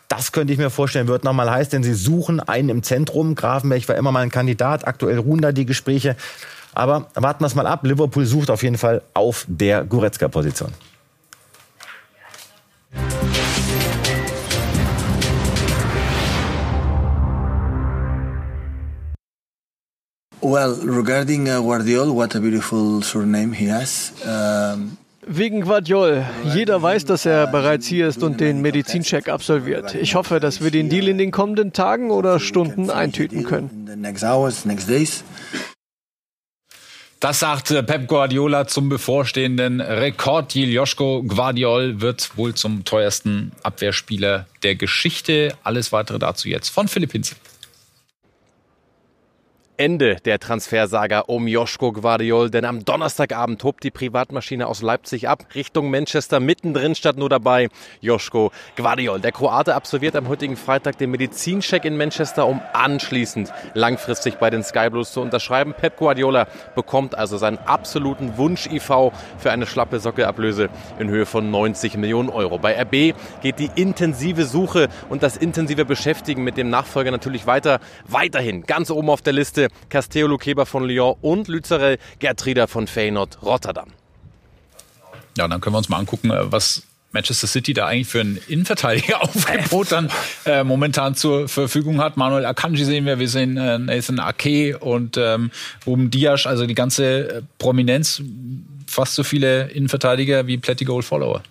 Das 0.08 0.32
könnte 0.32 0.52
ich 0.54 0.58
mir 0.58 0.70
vorstellen, 0.70 1.06
wird 1.06 1.24
nochmal 1.24 1.50
heiß, 1.50 1.68
denn 1.68 1.82
sie 1.82 1.92
suchen 1.92 2.40
einen 2.40 2.70
im 2.70 2.82
Zentrum. 2.82 3.34
Grafenberg 3.34 3.86
war 3.88 3.96
immer 3.96 4.10
mal 4.10 4.20
ein 4.20 4.30
Kandidat. 4.30 4.86
Aktuell 4.86 5.18
ruhen 5.18 5.42
da 5.42 5.52
die 5.52 5.66
Gespräche. 5.66 6.16
Aber 6.72 7.08
warten 7.14 7.42
wir 7.42 7.46
es 7.46 7.54
mal 7.54 7.66
ab. 7.66 7.84
Liverpool 7.84 8.24
sucht 8.24 8.50
auf 8.50 8.62
jeden 8.62 8.78
Fall 8.78 9.02
auf 9.12 9.44
der 9.48 9.84
Goretzka-Position. 9.84 10.72
Well, 20.48 20.76
regarding 20.82 21.46
uh, 21.46 21.60
Guardiol, 21.60 22.14
what 22.14 22.34
a 22.34 22.40
beautiful 22.40 23.02
surname 23.02 23.52
he 23.52 23.66
has. 23.66 24.12
Um 24.24 24.96
Wegen 25.30 25.60
Guardiol. 25.60 26.24
Jeder 26.54 26.80
weiß, 26.80 27.04
dass 27.04 27.26
er 27.26 27.48
bereits 27.48 27.86
hier 27.86 28.08
ist 28.08 28.22
und 28.22 28.40
den 28.40 28.62
Medizincheck 28.62 29.28
absolviert. 29.28 29.94
Ich 29.94 30.14
hoffe, 30.14 30.40
dass 30.40 30.62
wir 30.62 30.70
den 30.70 30.88
Deal 30.88 31.06
in 31.06 31.18
den 31.18 31.32
kommenden 31.32 31.74
Tagen 31.74 32.10
oder 32.10 32.40
Stunden 32.40 32.88
eintüten 32.88 33.44
können. 33.44 33.86
Das 37.20 37.40
sagt 37.40 37.70
äh, 37.70 37.82
Pep 37.82 38.08
Guardiola 38.08 38.66
zum 38.66 38.88
bevorstehenden 38.88 39.82
Rekorddeal. 39.82 40.70
Joschko 40.70 41.24
Guardiol 41.24 42.00
wird 42.00 42.38
wohl 42.38 42.54
zum 42.54 42.86
teuersten 42.86 43.52
Abwehrspieler 43.62 44.46
der 44.62 44.76
Geschichte. 44.76 45.54
Alles 45.62 45.92
weitere 45.92 46.18
dazu 46.18 46.48
jetzt 46.48 46.70
von 46.70 46.88
Philipp 46.88 47.12
Hinze. 47.12 47.34
Ende 49.78 50.16
der 50.16 50.40
Transfersaga 50.40 51.20
um 51.20 51.46
Joschko 51.46 51.92
Guardiol, 51.92 52.50
denn 52.50 52.64
am 52.64 52.84
Donnerstagabend 52.84 53.60
tobt 53.60 53.84
die 53.84 53.92
Privatmaschine 53.92 54.66
aus 54.66 54.82
Leipzig 54.82 55.28
ab, 55.28 55.46
Richtung 55.54 55.88
Manchester, 55.88 56.40
mittendrin 56.40 56.96
statt 56.96 57.16
nur 57.16 57.28
dabei 57.28 57.68
Joschko 58.00 58.50
Guardiol. 58.74 59.20
Der 59.20 59.30
Kroate 59.30 59.76
absolviert 59.76 60.16
am 60.16 60.26
heutigen 60.26 60.56
Freitag 60.56 60.98
den 60.98 61.12
Medizincheck 61.12 61.84
in 61.84 61.96
Manchester, 61.96 62.48
um 62.48 62.60
anschließend 62.72 63.52
langfristig 63.74 64.38
bei 64.38 64.50
den 64.50 64.64
Sky 64.64 64.90
Blues 64.90 65.12
zu 65.12 65.20
unterschreiben. 65.20 65.74
Pep 65.74 65.96
Guardiola 65.96 66.48
bekommt 66.74 67.14
also 67.14 67.36
seinen 67.38 67.58
absoluten 67.58 68.36
Wunsch-IV 68.36 69.12
für 69.38 69.52
eine 69.52 69.66
schlappe 69.66 70.00
Sockelablöse 70.00 70.70
in 70.98 71.08
Höhe 71.08 71.24
von 71.24 71.52
90 71.52 71.96
Millionen 71.98 72.30
Euro. 72.30 72.58
Bei 72.58 72.76
RB 72.82 73.14
geht 73.42 73.60
die 73.60 73.70
intensive 73.76 74.44
Suche 74.44 74.88
und 75.08 75.22
das 75.22 75.36
intensive 75.36 75.84
Beschäftigen 75.84 76.42
mit 76.42 76.56
dem 76.56 76.68
Nachfolger 76.68 77.12
natürlich 77.12 77.46
weiter, 77.46 77.78
weiterhin 78.08 78.64
ganz 78.64 78.90
oben 78.90 79.08
auf 79.08 79.22
der 79.22 79.34
Liste 79.34 79.67
Castello 79.88 80.28
Luqueba 80.28 80.64
von 80.64 80.84
Lyon 80.84 81.16
und 81.20 81.48
Lüzerel 81.48 81.98
Gertrida 82.18 82.66
von 82.66 82.86
Feyenoord 82.86 83.42
Rotterdam. 83.42 83.88
Ja, 85.36 85.46
dann 85.46 85.60
können 85.60 85.74
wir 85.74 85.78
uns 85.78 85.88
mal 85.88 85.98
angucken, 85.98 86.30
äh, 86.30 86.50
was 86.50 86.82
Manchester 87.12 87.46
City 87.46 87.72
da 87.72 87.86
eigentlich 87.86 88.08
für 88.08 88.20
einen 88.20 88.38
Innenverteidiger 88.48 89.22
Aufgebot 89.22 89.92
dann 89.92 90.10
äh, 90.44 90.62
momentan 90.64 91.14
zur 91.14 91.48
Verfügung 91.48 92.00
hat. 92.00 92.16
Manuel 92.16 92.44
Akanji 92.44 92.84
sehen 92.84 93.06
wir, 93.06 93.18
wir 93.18 93.28
sehen 93.28 93.56
äh, 93.56 93.78
Nathan 93.78 94.20
Ake 94.20 94.78
und 94.78 95.16
ähm, 95.16 95.50
Ruben 95.86 96.10
Dias, 96.10 96.46
also 96.46 96.66
die 96.66 96.74
ganze 96.74 97.28
äh, 97.28 97.42
Prominenz, 97.58 98.22
fast 98.86 99.14
so 99.14 99.24
viele 99.24 99.68
Innenverteidiger 99.68 100.46
wie 100.46 100.58
Plätti 100.58 100.84
Goal 100.84 101.02
Follower. 101.02 101.42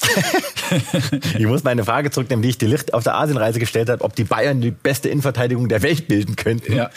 ich 1.38 1.46
muss 1.46 1.64
meine 1.64 1.84
Frage 1.84 2.10
zurücknehmen, 2.10 2.42
die 2.42 2.50
ich 2.50 2.58
die 2.58 2.66
Licht 2.66 2.94
auf 2.94 3.04
der 3.04 3.14
Asienreise 3.16 3.58
gestellt 3.58 3.88
habe, 3.88 4.04
ob 4.04 4.14
die 4.14 4.24
Bayern 4.24 4.60
die 4.60 4.70
beste 4.70 5.08
Innenverteidigung 5.08 5.68
der 5.68 5.82
Welt 5.82 6.08
bilden 6.08 6.36
könnten. 6.36 6.74
Ja. 6.74 6.90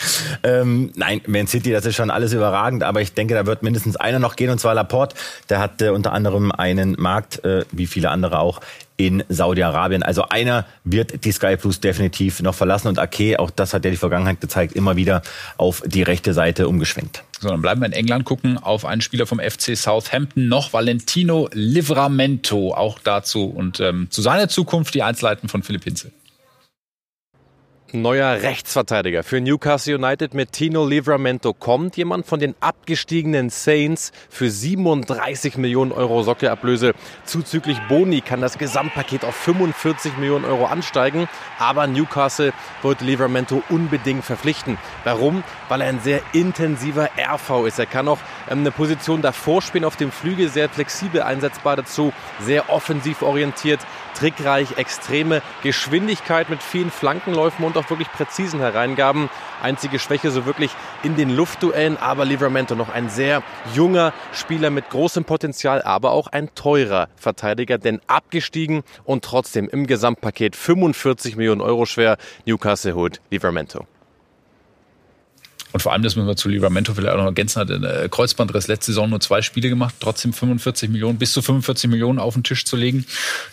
Ähm, 0.44 0.92
nein, 0.96 1.22
Man 1.28 1.48
City, 1.48 1.72
das 1.72 1.86
ist 1.86 1.96
schon 1.96 2.12
alles 2.12 2.34
überragend, 2.34 2.84
aber 2.84 3.02
ich 3.02 3.14
denke, 3.14 3.34
da 3.34 3.46
wird 3.46 3.64
mindestens 3.64 3.96
einer 3.96 4.20
noch 4.20 4.36
gehen, 4.36 4.50
und 4.50 4.60
zwar 4.60 4.74
Laporte. 4.74 5.16
Der 5.50 5.60
hat 5.60 5.82
äh, 5.82 5.90
unter 5.90 6.14
anderem 6.14 6.52
einen 6.52 6.96
Markt, 6.98 7.44
äh, 7.44 7.66
wie 7.72 7.88
viele 7.88 8.10
andere 8.10 8.40
auch, 8.40 8.62
in 8.98 9.24
Saudi-Arabien. 9.30 10.02
Also 10.02 10.24
einer 10.30 10.66
wird 10.84 11.24
die 11.24 11.32
Sky 11.32 11.56
Plus 11.56 11.80
definitiv 11.80 12.42
noch 12.42 12.56
verlassen 12.56 12.88
und 12.88 13.00
Ake, 13.00 13.40
auch 13.40 13.52
das 13.52 13.74
hat 13.74 13.86
ja 13.86 13.92
die 13.92 13.98
Vergangenheit 13.98 14.42
gezeigt, 14.42 14.74
immer 14.74 14.96
wieder 14.96 15.22
auf 15.58 15.84
die 15.86 16.02
rechte 16.02 16.34
Seite 16.34 16.68
umgeschwenkt. 16.68 17.24
So, 17.40 17.50
dann 17.50 17.62
bleiben 17.62 17.82
wir 17.82 17.86
in 17.86 17.94
England, 17.94 18.26
gucken 18.26 18.58
auf 18.58 18.86
einen 18.86 19.02
Spieler 19.02 19.28
vom 19.28 19.40
FC 19.40 19.78
Southampton 19.78 20.48
noch, 20.48 20.74
Valentino 20.74 21.48
Livramento, 21.54 22.74
auch 22.74 22.98
dazu 22.98 23.46
und 23.46 23.80
ähm, 23.80 24.08
zu 24.10 24.24
seiner 24.24 24.50
Zukunft 24.50 24.96
die 24.96 25.04
Einzelheiten 25.04 25.48
von 25.48 25.62
Philipp 25.62 25.84
Hinze. 25.84 26.12
Neuer 27.94 28.42
Rechtsverteidiger 28.42 29.24
für 29.24 29.40
Newcastle 29.40 29.96
United 29.96 30.34
mit 30.34 30.52
Tino 30.52 30.86
Livramento 30.86 31.54
kommt. 31.54 31.96
Jemand 31.96 32.26
von 32.26 32.38
den 32.38 32.54
abgestiegenen 32.60 33.50
Saints 33.50 34.12
für 34.30 34.50
37 34.50 35.56
Millionen 35.56 35.94
Euro 35.94 36.22
Sockelablöse. 36.22 36.94
Zuzüglich 37.24 37.78
Boni 37.88 38.20
kann 38.20 38.42
das 38.42 38.58
Gesamtpaket 38.58 39.24
auf 39.24 39.36
45 39.36 40.18
Millionen 40.18 40.44
Euro 40.44 40.66
ansteigen. 40.66 41.30
Aber 41.60 41.88
Newcastle 41.88 42.52
wollte 42.82 43.06
Livramento 43.06 43.64
unbedingt 43.70 44.26
verpflichten. 44.26 44.78
Warum? 45.06 45.46
Weil 45.70 45.80
er 45.80 45.88
ein 45.88 46.02
sehr 46.02 46.20
intensiver 46.34 47.10
RV 47.18 47.68
ist. 47.68 47.80
Er 47.80 47.86
kann 47.86 48.10
auch 48.10 48.20
ähm, 48.50 48.60
eine 48.60 48.72
Position 48.72 49.22
davor 49.22 49.62
spielen 49.62 49.86
auf 49.86 49.96
dem 49.96 50.12
Flügel, 50.12 50.50
sehr 50.50 50.68
flexibel 50.68 51.22
einsetzbar 51.22 51.78
dazu, 51.78 52.12
sehr 52.42 52.70
offensiv 52.70 53.22
orientiert, 53.22 53.80
trickreich, 54.18 54.78
extreme 54.78 55.42
Geschwindigkeit 55.64 56.50
mit 56.50 56.64
vielen 56.64 56.92
Flankenläufen 56.92 57.66
und 57.66 57.78
auch 57.78 57.90
wirklich 57.90 58.12
präzisen 58.12 58.60
Hereingaben. 58.60 59.30
Einzige 59.62 60.00
Schwäche 60.00 60.32
so 60.32 60.46
wirklich 60.46 60.72
in 61.04 61.16
den 61.16 61.30
Luftduellen, 61.30 61.98
aber 61.98 62.26
Livramento 62.26 62.76
noch 62.76 62.90
ein 62.90 63.10
sehr 63.10 63.44
junger 63.74 64.14
Spieler 64.34 64.70
mit 64.70 64.90
großem 64.90 65.26
Potenzial, 65.26 65.82
aber 65.82 66.12
auch 66.12 66.28
ein 66.28 66.54
teurer 66.56 67.10
Verteidiger, 67.16 67.78
denn 67.78 68.02
abgestiegen 68.08 68.84
und 69.04 69.24
trotzdem 69.24 69.70
im 69.70 69.88
Gesamtpaket 69.88 70.56
45 70.56 71.36
Millionen 71.36 71.62
Euro 71.62 71.86
schwer. 71.86 72.18
Newcastle 72.46 72.96
holt 72.96 73.22
Livramento. 73.30 73.86
Und 75.74 75.82
vor 75.82 75.94
allem, 75.94 76.02
das 76.02 76.16
müssen 76.16 76.28
wir 76.28 76.36
zu 76.36 76.50
Livramento 76.50 76.94
vielleicht 76.94 77.14
auch 77.14 77.20
noch 77.20 77.26
ergänzen, 77.26 77.60
hat 77.60 77.70
ein 77.70 78.10
Kreuzbandriss 78.10 78.68
letzte 78.68 78.92
Saison 78.92 79.10
nur 79.10 79.20
zwei 79.20 79.42
Spiele 79.42 79.70
gemacht, 79.70 79.96
trotzdem 80.00 80.34
45 80.34 80.90
Millionen, 80.90 81.18
bis 81.18 81.34
zu 81.34 81.42
45 81.42 81.90
Millionen 81.90 82.20
auf 82.20 82.34
den 82.34 82.44
Tisch 82.44 82.66
zu 82.66 82.76
legen. 82.76 83.06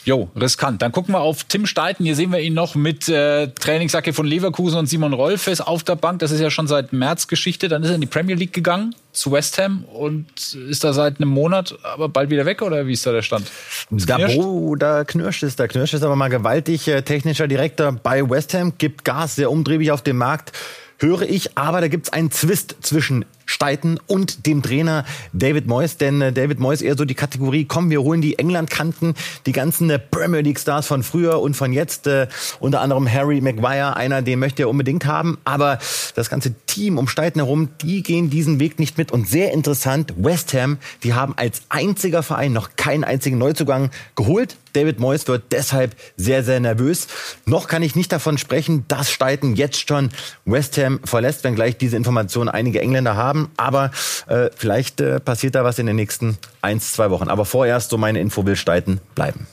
Jo, 0.05 0.31
riskant. 0.37 0.81
Dann 0.83 0.92
gucken 0.92 1.14
wir 1.14 1.20
auf 1.20 1.44
Tim 1.44 1.66
Steiten. 1.66 2.05
Hier 2.05 2.14
sehen 2.14 2.33
wir 2.33 2.40
ihn 2.40 2.55
noch 2.55 2.74
mit 2.74 3.09
äh, 3.09 3.48
Trainingssacke 3.48 4.12
von 4.12 4.27
Leverkusen 4.27 4.79
und 4.79 4.87
Simon 4.87 5.12
Rolfes 5.12 5.61
auf 5.61 5.83
der 5.83 5.96
Bank. 5.96 6.20
Das 6.20 6.31
ist 6.31 6.40
ja 6.40 6.50
schon 6.50 6.66
seit 6.66 6.92
März 6.92 7.27
Geschichte. 7.27 7.68
Dann 7.68 7.83
ist 7.83 7.88
er 7.88 7.96
in 7.96 8.00
die 8.00 8.07
Premier 8.07 8.37
League 8.37 8.53
gegangen 8.53 8.94
zu 9.14 9.31
West 9.33 9.59
Ham 9.59 9.85
und 9.85 10.55
ist 10.55 10.85
da 10.85 10.92
seit 10.92 11.20
einem 11.20 11.31
Monat 11.31 11.79
aber 11.83 12.09
bald 12.09 12.31
wieder 12.31 12.44
weg 12.46 12.62
oder 12.62 12.87
wie 12.87 12.92
ist 12.92 13.07
da 13.07 13.12
der 13.12 13.22
Stand? 13.22 13.46
Da, 13.90 14.16
knirscht? 14.16 14.38
da 14.79 15.05
knirscht 15.05 15.42
es, 15.44 15.57
da 15.57 15.68
knirscht 15.68 15.94
es 15.94 16.03
aber 16.03 16.16
mal 16.16 16.29
gewaltig. 16.29 16.88
Äh, 16.88 17.03
technischer 17.03 17.46
Direktor 17.46 17.92
bei 17.92 18.29
West 18.29 18.55
Ham 18.55 18.74
gibt 18.77 19.05
Gas, 19.05 19.37
sehr 19.37 19.50
umtriebig 19.50 19.92
auf 19.92 20.03
dem 20.03 20.16
Markt 20.18 20.53
höre 20.98 21.22
ich, 21.22 21.57
aber 21.57 21.80
da 21.80 21.88
gibt's 21.88 22.12
einen 22.12 22.30
Zwist 22.30 22.76
zwischen 22.83 23.24
Steiten 23.46 23.98
und 24.07 24.46
dem 24.46 24.62
Trainer 24.62 25.04
David 25.33 25.66
Moyes, 25.66 25.96
denn 25.96 26.20
äh, 26.20 26.33
David 26.33 26.61
Moyes 26.61 26.83
eher 26.83 26.96
so 26.96 27.04
die 27.04 27.14
Kategorie, 27.14 27.64
komm, 27.64 27.90
wir 27.90 28.02
holen 28.02 28.20
die 28.20 28.38
England-Kanten, 28.38 29.14
die 29.46 29.52
ganzen 29.52 29.90
äh, 29.90 29.98
Premier 29.98 30.40
League-Stars 30.40 30.87
von 30.87 31.02
früher 31.02 31.40
und 31.40 31.54
von 31.54 31.72
jetzt, 31.72 32.07
äh, 32.07 32.28
unter 32.61 32.80
anderem 32.80 33.11
Harry 33.11 33.40
Maguire, 33.40 33.96
einer, 33.96 34.22
den 34.22 34.38
möchte 34.38 34.62
er 34.62 34.68
unbedingt 34.68 35.07
haben, 35.07 35.38
aber 35.44 35.78
das 36.14 36.30
ganze 36.30 36.54
Team 36.66 36.98
um 36.98 37.09
Steiten 37.09 37.40
herum, 37.40 37.68
die 37.83 38.02
gehen 38.02 38.30
diesen 38.30 38.61
Weg 38.61 38.78
nicht 38.78 38.98
mit 38.98 39.12
und 39.12 39.28
sehr 39.28 39.52
interessant, 39.52 40.14
West 40.16 40.54
Ham, 40.54 40.78
die 41.02 41.14
haben 41.14 41.35
als 41.37 41.62
einziger 41.68 42.22
Verein 42.22 42.52
noch 42.52 42.76
keinen 42.76 43.04
einzigen 43.04 43.38
Neuzugang 43.38 43.90
geholt, 44.14 44.57
David 44.74 44.98
Moyes 44.98 45.26
wird 45.28 45.44
deshalb 45.52 45.94
sehr, 46.16 46.42
sehr 46.42 46.61
nervös. 46.61 47.07
Noch 47.46 47.68
kann 47.68 47.83
ich 47.83 47.94
nicht 47.94 48.12
davon 48.12 48.38
sprechen, 48.38 48.85
dass 48.88 49.11
Steiten 49.11 49.54
jetzt 49.54 49.88
schon 49.88 50.11
West 50.44 50.76
Ham 50.78 51.00
verlässt, 51.04 51.44
wenngleich 51.44 51.78
diese 51.78 51.96
Informationen 51.96 52.48
einige 52.48 52.80
Engländer 52.80 53.16
haben. 53.16 53.34
Aber 53.57 53.90
äh, 54.27 54.51
vielleicht 54.57 55.01
äh, 55.01 55.20
passiert 55.20 55.55
da 55.55 55.64
was 55.64 55.79
in 55.79 55.87
den 55.87 55.97
nächsten 55.97 56.38
eins, 56.62 56.92
zwei 56.92 57.11
Wochen. 57.11 57.29
Aber 57.29 57.44
vorerst, 57.44 57.90
so 57.90 57.99
meine 57.99 58.20
Info, 58.20 58.47
will 58.47 58.57
Steiten 58.57 59.01
bleiben. 59.14 59.47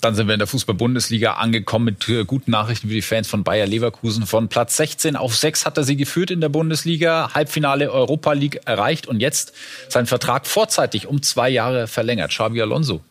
Dann 0.00 0.14
sind 0.14 0.28
wir 0.28 0.34
in 0.34 0.38
der 0.38 0.48
Fußball-Bundesliga 0.48 1.34
angekommen 1.34 1.84
mit 1.84 2.08
äh, 2.08 2.24
guten 2.24 2.50
Nachrichten 2.52 2.88
für 2.88 2.94
die 2.94 3.02
Fans 3.02 3.28
von 3.28 3.44
Bayer 3.44 3.66
Leverkusen. 3.66 4.26
Von 4.26 4.48
Platz 4.48 4.76
16 4.78 5.14
auf 5.14 5.36
6 5.36 5.66
hat 5.66 5.76
er 5.76 5.84
sie 5.84 5.96
geführt 5.96 6.30
in 6.30 6.40
der 6.40 6.48
Bundesliga, 6.48 7.30
Halbfinale 7.34 7.92
Europa 7.92 8.32
League 8.32 8.60
erreicht 8.64 9.06
und 9.06 9.20
jetzt 9.20 9.52
sein 9.88 10.06
Vertrag 10.06 10.46
vorzeitig 10.46 11.06
um 11.06 11.22
zwei 11.22 11.50
Jahre 11.50 11.86
verlängert. 11.86 12.30
Xabi 12.30 12.62
Alonso 12.62 13.02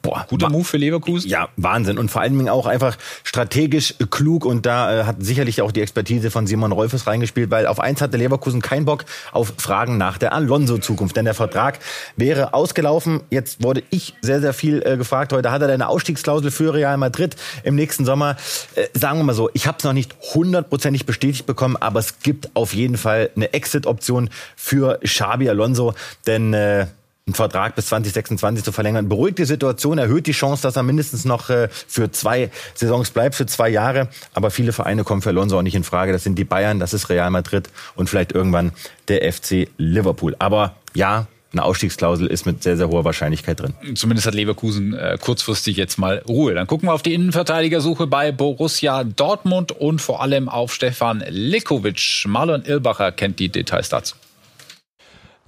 Boah, 0.00 0.26
guter 0.30 0.48
Move 0.48 0.64
für 0.64 0.78
Leverkusen. 0.78 1.28
Ja, 1.28 1.50
Wahnsinn. 1.56 1.98
Und 1.98 2.10
vor 2.10 2.22
allen 2.22 2.36
Dingen 2.36 2.48
auch 2.48 2.66
einfach 2.66 2.96
strategisch 3.22 3.94
klug. 4.10 4.46
Und 4.46 4.64
da 4.64 5.00
äh, 5.00 5.04
hat 5.04 5.16
sicherlich 5.18 5.60
auch 5.60 5.72
die 5.72 5.82
Expertise 5.82 6.30
von 6.30 6.46
Simon 6.46 6.72
Rolfes 6.72 7.06
reingespielt, 7.06 7.50
weil 7.50 7.66
auf 7.66 7.78
eins 7.78 8.00
hatte 8.00 8.16
Leverkusen 8.16 8.62
keinen 8.62 8.86
Bock 8.86 9.04
auf 9.30 9.52
Fragen 9.58 9.98
nach 9.98 10.16
der 10.16 10.32
Alonso-Zukunft. 10.32 11.16
Denn 11.16 11.26
der 11.26 11.34
Vertrag 11.34 11.80
wäre 12.16 12.54
ausgelaufen. 12.54 13.20
Jetzt 13.28 13.62
wurde 13.62 13.82
ich 13.90 14.14
sehr, 14.22 14.40
sehr 14.40 14.54
viel 14.54 14.82
äh, 14.86 14.96
gefragt. 14.96 15.34
Heute 15.34 15.50
hat 15.50 15.60
er 15.60 15.68
eine 15.68 15.88
Ausstiegsklausel 15.88 16.50
für 16.50 16.72
Real 16.72 16.96
Madrid 16.96 17.36
im 17.62 17.74
nächsten 17.74 18.06
Sommer. 18.06 18.36
Äh, 18.74 18.86
sagen 18.94 19.18
wir 19.18 19.24
mal 19.24 19.34
so, 19.34 19.50
ich 19.52 19.66
habe 19.66 19.76
es 19.76 19.84
noch 19.84 19.92
nicht 19.92 20.16
hundertprozentig 20.34 21.04
bestätigt 21.04 21.44
bekommen, 21.44 21.76
aber 21.76 22.00
es 22.00 22.20
gibt 22.20 22.48
auf 22.54 22.72
jeden 22.72 22.96
Fall 22.96 23.28
eine 23.36 23.52
Exit-Option 23.52 24.30
für 24.56 24.98
Xabi 25.04 25.50
Alonso. 25.50 25.92
Denn 26.26 26.54
äh, 26.54 26.86
einen 27.28 27.34
Vertrag 27.34 27.76
bis 27.76 27.86
2026 27.86 28.64
zu 28.64 28.72
verlängern. 28.72 29.08
Beruhigt 29.08 29.38
die 29.38 29.44
Situation, 29.44 29.98
erhöht 29.98 30.26
die 30.26 30.32
Chance, 30.32 30.62
dass 30.62 30.76
er 30.76 30.82
mindestens 30.82 31.24
noch 31.24 31.50
äh, 31.50 31.68
für 31.70 32.10
zwei 32.10 32.50
Saisons 32.74 33.10
bleibt, 33.10 33.34
für 33.34 33.46
zwei 33.46 33.68
Jahre. 33.68 34.08
Aber 34.32 34.50
viele 34.50 34.72
Vereine 34.72 35.04
kommen 35.04 35.22
für 35.22 35.28
Alonso 35.28 35.58
auch 35.58 35.62
nicht 35.62 35.74
in 35.74 35.84
Frage. 35.84 36.12
Das 36.12 36.24
sind 36.24 36.36
die 36.38 36.44
Bayern, 36.44 36.80
das 36.80 36.94
ist 36.94 37.10
Real 37.10 37.30
Madrid 37.30 37.68
und 37.94 38.08
vielleicht 38.08 38.32
irgendwann 38.32 38.72
der 39.08 39.30
FC 39.30 39.68
Liverpool. 39.76 40.34
Aber 40.38 40.76
ja, 40.94 41.26
eine 41.52 41.64
Ausstiegsklausel 41.64 42.26
ist 42.26 42.46
mit 42.46 42.62
sehr, 42.62 42.76
sehr 42.76 42.88
hoher 42.88 43.04
Wahrscheinlichkeit 43.04 43.60
drin. 43.60 43.74
Zumindest 43.94 44.26
hat 44.26 44.34
Leverkusen 44.34 44.94
äh, 44.94 45.18
kurzfristig 45.20 45.76
jetzt 45.76 45.98
mal 45.98 46.22
Ruhe. 46.28 46.54
Dann 46.54 46.66
gucken 46.66 46.88
wir 46.88 46.94
auf 46.94 47.02
die 47.02 47.14
Innenverteidigersuche 47.14 48.06
bei 48.06 48.32
Borussia 48.32 49.04
Dortmund 49.04 49.72
und 49.72 50.00
vor 50.00 50.22
allem 50.22 50.48
auf 50.48 50.72
Stefan 50.72 51.22
Likovic. 51.28 52.24
Marlon 52.26 52.64
Ilbacher 52.64 53.12
kennt 53.12 53.38
die 53.38 53.50
Details 53.50 53.88
dazu. 53.88 54.14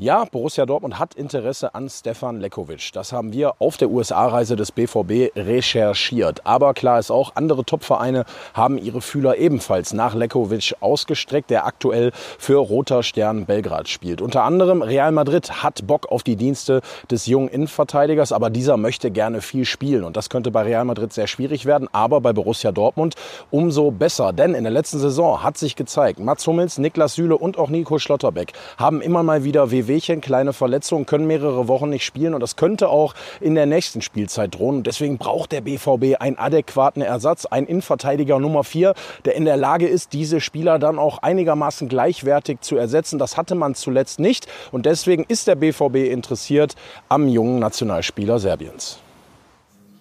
Ja, 0.03 0.25
Borussia 0.25 0.65
Dortmund 0.65 0.99
hat 0.99 1.15
Interesse 1.15 1.75
an 1.75 1.91
Stefan 1.91 2.41
Lekovic. 2.41 2.91
Das 2.95 3.13
haben 3.13 3.35
wir 3.35 3.57
auf 3.59 3.77
der 3.77 3.91
USA-Reise 3.91 4.57
des 4.57 4.73
BVB 4.73 5.37
recherchiert. 5.37 6.41
Aber 6.47 6.73
klar 6.73 6.99
ist 6.99 7.11
auch, 7.11 7.33
andere 7.35 7.67
Topvereine 7.67 8.25
haben 8.55 8.79
ihre 8.79 9.03
Fühler 9.03 9.37
ebenfalls 9.37 9.93
nach 9.93 10.15
Lekovic 10.15 10.75
ausgestreckt, 10.81 11.51
der 11.51 11.67
aktuell 11.67 12.13
für 12.39 12.57
Roter 12.57 13.03
Stern 13.03 13.45
Belgrad 13.45 13.91
spielt. 13.91 14.23
Unter 14.23 14.45
anderem 14.45 14.81
Real 14.81 15.13
Madrid 15.13 15.63
hat 15.63 15.87
Bock 15.87 16.11
auf 16.11 16.23
die 16.23 16.37
Dienste 16.37 16.81
des 17.11 17.27
jungen 17.27 17.49
Innenverteidigers, 17.49 18.33
aber 18.33 18.49
dieser 18.49 18.79
möchte 18.79 19.11
gerne 19.11 19.43
viel 19.43 19.67
spielen. 19.67 20.05
Und 20.05 20.17
das 20.17 20.31
könnte 20.31 20.51
bei 20.51 20.63
Real 20.63 20.87
Madrid 20.87 21.13
sehr 21.13 21.27
schwierig 21.27 21.67
werden, 21.67 21.89
aber 21.93 22.23
bei 22.23 22.33
Borussia 22.33 22.73
Dortmund 22.73 23.17
umso 23.51 23.91
besser. 23.91 24.33
Denn 24.33 24.55
in 24.55 24.65
der 24.65 24.73
letzten 24.73 24.99
Saison 24.99 25.43
hat 25.43 25.59
sich 25.59 25.77
gezeigt, 25.77 26.21
Mats 26.21 26.47
Hummels, 26.47 26.79
Niklas 26.79 27.17
Süle 27.17 27.37
und 27.37 27.59
auch 27.59 27.69
Nico 27.69 27.99
Schlotterbeck 27.99 28.55
haben 28.79 29.03
immer 29.03 29.23
mal 29.23 29.45
wieder 29.45 29.71
WW 29.71 29.90
Wehwehchen, 29.91 30.21
kleine 30.21 30.53
Verletzungen, 30.53 31.05
können 31.05 31.27
mehrere 31.27 31.67
Wochen 31.67 31.91
nicht 31.91 32.05
spielen 32.05 32.35
und 32.35 32.41
das 32.41 32.57
könnte 32.57 32.89
auch 32.89 33.15
in 33.41 33.55
der 33.55 33.67
nächsten 33.67 34.03
Spielzeit 34.03 34.55
drohen. 34.55 34.77
Und 34.79 34.87
deswegen 34.87 35.19
braucht 35.19 35.53
der 35.53 35.63
BVB 35.63 36.21
einen 36.21 36.39
adäquaten 36.39 37.03
Ersatz, 37.03 37.45
einen 37.47 37.67
Innenverteidiger 37.67 38.39
Nummer 38.39 38.63
4, 38.63 38.95
der 39.25 39.35
in 39.35 39.45
der 39.45 39.57
Lage 39.57 39.89
ist, 39.89 40.13
diese 40.13 40.41
Spieler 40.41 40.79
dann 40.79 40.99
auch 40.99 41.19
einigermaßen 41.19 41.89
gleichwertig 41.89 42.61
zu 42.61 42.77
ersetzen. 42.77 43.19
Das 43.19 43.37
hatte 43.37 43.55
man 43.55 43.75
zuletzt 43.75 44.21
nicht 44.21 44.47
und 44.71 44.87
deswegen 44.87 45.25
ist 45.27 45.49
der 45.49 45.57
BVB 45.57 46.11
interessiert 46.11 46.77
am 47.09 47.29
jungen 47.29 47.59
Nationalspieler 47.59 48.39
Serbiens. 48.39 49.01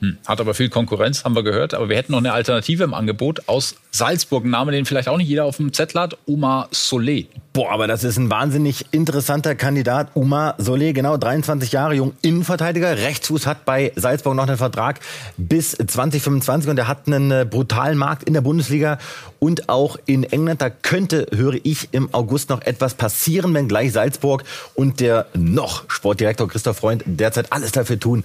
Hm. 0.02 0.18
Hat 0.26 0.40
aber 0.40 0.54
viel 0.54 0.70
Konkurrenz, 0.70 1.26
haben 1.26 1.36
wir 1.36 1.44
gehört. 1.44 1.74
Aber 1.74 1.90
wir 1.90 1.98
hätten 1.98 2.14
noch 2.14 2.20
eine 2.20 2.32
Alternative 2.32 2.84
im 2.84 2.94
Angebot 2.94 3.48
aus 3.48 3.76
Salzburg. 3.92 4.46
Ein 4.46 4.52
Name, 4.52 4.72
den 4.72 4.86
vielleicht 4.86 5.10
auch 5.10 5.18
nicht 5.18 5.28
jeder 5.28 5.46
auf 5.46 5.58
dem 5.58 5.74
Zettel 5.74 6.00
hat. 6.02 6.18
Omar 6.26 6.70
Solé. 6.72 7.28
Boah, 7.60 7.72
aber 7.72 7.88
das 7.88 8.06
ist 8.06 8.16
ein 8.16 8.30
wahnsinnig 8.30 8.86
interessanter 8.92 9.54
Kandidat. 9.54 10.12
Omar 10.14 10.58
Solé, 10.60 10.94
genau 10.94 11.18
23 11.18 11.74
Jahre 11.74 11.94
jung, 11.94 12.14
Innenverteidiger. 12.22 12.96
Rechtsfuß 12.96 13.46
hat 13.46 13.66
bei 13.66 13.92
Salzburg 13.98 14.34
noch 14.34 14.48
einen 14.48 14.56
Vertrag 14.56 15.02
bis 15.36 15.72
2025 15.72 16.70
und 16.70 16.78
er 16.78 16.88
hat 16.88 17.08
einen 17.08 17.32
äh, 17.32 17.46
brutalen 17.46 17.98
Markt 17.98 18.24
in 18.24 18.34
der 18.34 18.40
Bundesliga 18.40 18.98
und 19.40 19.68
auch 19.68 19.98
in 20.06 20.24
England. 20.24 20.62
Da 20.62 20.70
könnte, 20.70 21.28
höre 21.36 21.58
ich, 21.64 21.90
im 21.92 22.14
August 22.14 22.50
noch 22.50 22.62
etwas 22.62 22.94
passieren, 22.94 23.54
wenn 23.54 23.68
gleich 23.68 23.92
Salzburg 23.92 24.46
und 24.74 25.02
der 25.02 25.26
noch 25.34 25.84
Sportdirektor 25.90 26.48
Christoph 26.48 26.78
Freund 26.78 27.04
derzeit 27.08 27.52
alles 27.52 27.74
dafür 27.74 28.00
tun, 28.00 28.24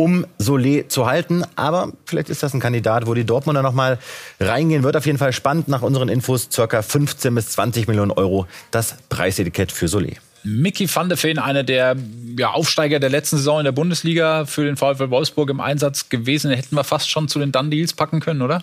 um 0.00 0.24
Solé 0.38 0.88
zu 0.88 1.04
halten. 1.04 1.44
Aber 1.56 1.92
vielleicht 2.06 2.30
ist 2.30 2.42
das 2.42 2.54
ein 2.54 2.60
Kandidat, 2.60 3.06
wo 3.06 3.12
die 3.12 3.24
Dortmunder 3.24 3.60
noch 3.60 3.74
mal 3.74 3.98
reingehen. 4.40 4.82
Wird 4.82 4.96
auf 4.96 5.04
jeden 5.04 5.18
Fall 5.18 5.34
spannend. 5.34 5.68
Nach 5.68 5.82
unseren 5.82 6.08
Infos 6.08 6.48
circa 6.50 6.80
15 6.80 7.34
bis 7.34 7.50
20 7.50 7.86
Millionen 7.86 8.10
Euro 8.10 8.46
das 8.70 8.96
Preisetikett 9.08 9.72
für 9.72 9.86
Solé. 9.86 10.16
Mickey 10.42 10.88
van 10.92 11.08
der 11.08 11.18
Feen, 11.18 11.38
einer 11.38 11.62
der 11.62 11.96
ja, 12.38 12.50
Aufsteiger 12.50 12.98
der 12.98 13.10
letzten 13.10 13.36
Saison 13.36 13.60
in 13.60 13.64
der 13.64 13.72
Bundesliga 13.72 14.46
für 14.46 14.64
den 14.64 14.76
VfL 14.76 15.10
Wolfsburg 15.10 15.50
im 15.50 15.60
Einsatz 15.60 16.08
gewesen. 16.08 16.50
Hätten 16.50 16.74
wir 16.74 16.84
fast 16.84 17.10
schon 17.10 17.28
zu 17.28 17.38
den 17.38 17.52
Done-Deals 17.52 17.92
packen 17.92 18.20
können, 18.20 18.40
oder? 18.40 18.62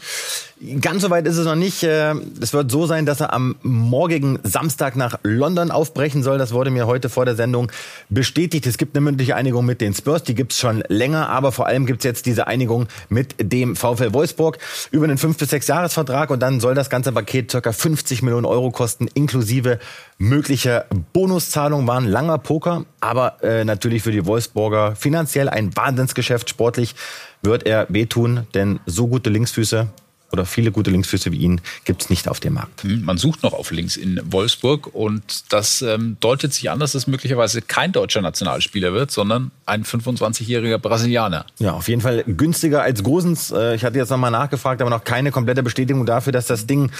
Ganz 0.81 1.03
so 1.03 1.11
weit 1.11 1.27
ist 1.27 1.37
es 1.37 1.45
noch 1.45 1.55
nicht. 1.55 1.83
Äh, 1.83 2.15
es 2.41 2.51
wird 2.51 2.71
so 2.71 2.87
sein, 2.87 3.05
dass 3.05 3.21
er 3.21 3.31
am 3.31 3.57
morgigen 3.61 4.39
Samstag 4.41 4.95
nach 4.95 5.19
London 5.21 5.69
aufbrechen 5.69 6.23
soll. 6.23 6.39
Das 6.39 6.51
wurde 6.51 6.71
mir 6.71 6.87
heute 6.87 7.09
vor 7.09 7.25
der 7.25 7.35
Sendung 7.35 7.71
bestätigt. 8.09 8.65
Es 8.65 8.79
gibt 8.79 8.95
eine 8.95 9.03
mündliche 9.03 9.35
Einigung 9.35 9.67
mit 9.67 9.81
den 9.81 9.93
Spurs, 9.93 10.23
die 10.23 10.33
gibt's 10.33 10.57
schon 10.57 10.83
länger, 10.87 11.29
aber 11.29 11.51
vor 11.51 11.67
allem 11.67 11.85
gibt's 11.85 12.03
jetzt 12.05 12.25
diese 12.25 12.47
Einigung 12.47 12.87
mit 13.07 13.35
dem 13.39 13.75
VfL 13.75 14.13
Wolfsburg 14.13 14.57
über 14.89 15.03
einen 15.03 15.19
5 15.19 15.37
bis 15.37 15.51
6 15.51 15.67
Jahresvertrag 15.67 16.31
und 16.31 16.39
dann 16.39 16.59
soll 16.59 16.73
das 16.73 16.89
ganze 16.89 17.11
Paket 17.11 17.51
ca. 17.51 17.71
50 17.71 18.23
Millionen 18.23 18.45
Euro 18.45 18.71
kosten, 18.71 19.07
inklusive 19.13 19.77
möglicher 20.17 20.85
Bonuszahlung. 21.13 21.85
War 21.85 21.99
ein 21.99 22.07
langer 22.07 22.39
Poker, 22.39 22.85
aber 22.99 23.43
äh, 23.43 23.63
natürlich 23.63 24.01
für 24.01 24.11
die 24.11 24.25
Wolfsburger 24.25 24.95
finanziell 24.95 25.49
ein 25.49 25.75
Wahnsinnsgeschäft. 25.75 26.49
Sportlich 26.49 26.95
wird 27.43 27.67
er 27.67 27.85
wehtun, 27.89 28.47
denn 28.55 28.79
so 28.87 29.07
gute 29.07 29.29
Linksfüße 29.29 29.87
oder 30.31 30.45
viele 30.45 30.71
gute 30.71 30.91
Linksfüße 30.91 31.31
wie 31.31 31.37
ihn 31.37 31.61
gibt 31.85 32.03
es 32.03 32.09
nicht 32.09 32.27
auf 32.27 32.39
dem 32.39 32.53
Markt. 32.53 32.83
Hm, 32.83 33.03
man 33.03 33.17
sucht 33.17 33.43
noch 33.43 33.53
auf 33.53 33.71
links 33.71 33.97
in 33.97 34.19
Wolfsburg 34.25 34.93
und 34.93 35.53
das 35.53 35.81
ähm, 35.81 36.17
deutet 36.19 36.53
sich 36.53 36.69
an, 36.69 36.79
dass 36.79 36.95
es 36.95 37.07
möglicherweise 37.07 37.61
kein 37.61 37.91
deutscher 37.91 38.21
Nationalspieler 38.21 38.93
wird, 38.93 39.11
sondern 39.11 39.51
ein 39.65 39.83
25-jähriger 39.83 40.77
Brasilianer. 40.77 41.45
Ja, 41.59 41.73
auf 41.73 41.87
jeden 41.87 42.01
Fall 42.01 42.23
günstiger 42.25 42.81
als 42.81 43.03
Gosens. 43.03 43.51
Äh, 43.51 43.75
ich 43.75 43.85
hatte 43.85 43.97
jetzt 43.97 44.09
nochmal 44.09 44.31
nachgefragt, 44.31 44.81
aber 44.81 44.89
noch 44.89 45.03
keine 45.03 45.31
komplette 45.31 45.63
Bestätigung 45.63 46.05
dafür, 46.05 46.33
dass 46.33 46.47
das 46.47 46.67
Ding 46.67 46.91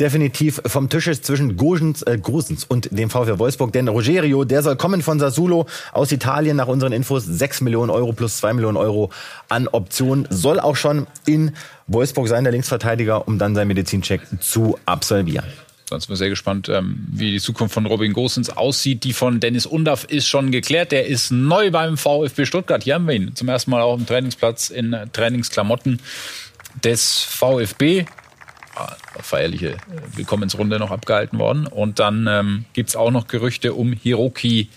definitiv 0.00 0.60
vom 0.66 0.88
Tisch 0.88 1.06
ist 1.06 1.24
zwischen 1.24 1.56
Gosens, 1.56 2.02
äh, 2.02 2.18
Gosens 2.18 2.64
und 2.64 2.88
dem 2.96 3.10
VfL 3.10 3.38
Wolfsburg. 3.38 3.72
Denn 3.72 3.88
Rogerio, 3.88 4.44
der 4.44 4.62
soll 4.62 4.76
kommen 4.76 5.02
von 5.02 5.20
Sassuolo 5.20 5.66
aus 5.92 6.12
Italien 6.12 6.56
nach 6.56 6.68
unseren 6.68 6.92
Infos. 6.92 7.24
6 7.24 7.60
Millionen 7.62 7.90
Euro 7.90 8.12
plus 8.12 8.38
2 8.38 8.54
Millionen 8.54 8.76
Euro 8.76 9.10
an 9.48 9.68
Optionen. 9.68 10.26
Soll 10.30 10.60
auch 10.60 10.76
schon 10.76 11.06
in 11.26 11.52
Wolfsburg 11.86 12.28
sein, 12.28 12.44
der 12.44 12.52
Linksverteidiger, 12.52 13.26
um 13.28 13.38
dann 13.38 13.54
seinen 13.54 13.68
Medizincheck 13.68 14.22
zu 14.40 14.78
absolvieren. 14.86 15.44
Sonst 15.88 16.04
sind 16.04 16.12
wir 16.12 16.16
sehr 16.16 16.30
gespannt, 16.30 16.68
ähm, 16.68 17.06
wie 17.10 17.30
die 17.30 17.40
Zukunft 17.40 17.74
von 17.74 17.84
Robin 17.86 18.14
Gosens 18.14 18.50
aussieht. 18.50 19.04
Die 19.04 19.12
von 19.12 19.38
Dennis 19.38 19.66
Undaff 19.66 20.04
ist 20.04 20.26
schon 20.26 20.50
geklärt. 20.50 20.92
Der 20.92 21.06
ist 21.06 21.30
neu 21.30 21.70
beim 21.70 21.98
VfB 21.98 22.46
Stuttgart. 22.46 22.82
Hier 22.82 22.94
haben 22.94 23.06
wir 23.06 23.14
ihn 23.14 23.34
zum 23.34 23.48
ersten 23.48 23.70
Mal 23.70 23.82
auch 23.82 23.98
im 23.98 24.06
Trainingsplatz 24.06 24.70
in 24.70 24.96
Trainingsklamotten 25.12 26.00
des 26.82 27.20
VfB. 27.20 28.06
Feierliche 29.20 29.76
Willkommensrunde 30.14 30.78
noch 30.78 30.90
abgehalten 30.90 31.38
worden. 31.38 31.66
Und 31.66 31.98
dann 31.98 32.26
ähm, 32.28 32.64
gibt 32.72 32.96
auch 32.96 33.10
noch 33.10 33.26
Gerüchte 33.26 33.74
um 33.74 33.92
Hiroki 33.92 34.68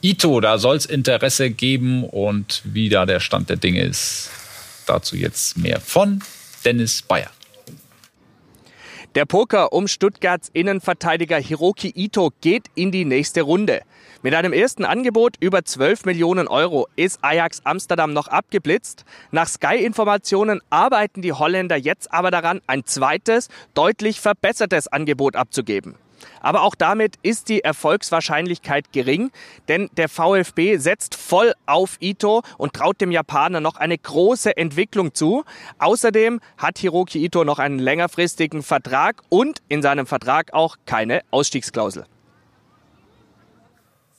Ito. 0.00 0.40
Da 0.40 0.58
soll 0.58 0.76
es 0.76 0.86
Interesse 0.86 1.50
geben 1.50 2.04
und 2.04 2.62
wie 2.64 2.88
da 2.88 3.06
der 3.06 3.20
Stand 3.20 3.48
der 3.48 3.56
Dinge 3.56 3.82
ist. 3.82 4.30
Dazu 4.86 5.16
jetzt 5.16 5.56
mehr 5.56 5.80
von 5.80 6.22
Dennis 6.64 7.02
Bayer. 7.02 7.30
Der 9.14 9.26
Poker 9.26 9.72
um 9.72 9.86
Stuttgarts 9.86 10.50
Innenverteidiger 10.52 11.38
Hiroki 11.38 11.92
Ito 11.94 12.32
geht 12.40 12.64
in 12.74 12.90
die 12.90 13.04
nächste 13.04 13.42
Runde. 13.42 13.82
Mit 14.24 14.34
einem 14.34 14.54
ersten 14.54 14.86
Angebot 14.86 15.36
über 15.40 15.66
12 15.66 16.06
Millionen 16.06 16.48
Euro 16.48 16.88
ist 16.96 17.18
Ajax 17.20 17.60
Amsterdam 17.64 18.14
noch 18.14 18.26
abgeblitzt. 18.26 19.04
Nach 19.32 19.46
Sky-Informationen 19.46 20.62
arbeiten 20.70 21.20
die 21.20 21.34
Holländer 21.34 21.76
jetzt 21.76 22.10
aber 22.10 22.30
daran, 22.30 22.62
ein 22.66 22.86
zweites, 22.86 23.50
deutlich 23.74 24.22
verbessertes 24.22 24.88
Angebot 24.88 25.36
abzugeben. 25.36 25.96
Aber 26.40 26.62
auch 26.62 26.74
damit 26.74 27.16
ist 27.22 27.50
die 27.50 27.62
Erfolgswahrscheinlichkeit 27.64 28.92
gering, 28.92 29.30
denn 29.68 29.90
der 29.98 30.08
VfB 30.08 30.78
setzt 30.78 31.16
voll 31.16 31.52
auf 31.66 31.98
Ito 32.00 32.40
und 32.56 32.72
traut 32.72 33.02
dem 33.02 33.10
Japaner 33.10 33.60
noch 33.60 33.76
eine 33.76 33.98
große 33.98 34.56
Entwicklung 34.56 35.12
zu. 35.12 35.44
Außerdem 35.76 36.40
hat 36.56 36.78
Hiroki 36.78 37.22
Ito 37.22 37.44
noch 37.44 37.58
einen 37.58 37.78
längerfristigen 37.78 38.62
Vertrag 38.62 39.20
und 39.28 39.58
in 39.68 39.82
seinem 39.82 40.06
Vertrag 40.06 40.54
auch 40.54 40.76
keine 40.86 41.20
Ausstiegsklausel. 41.30 42.06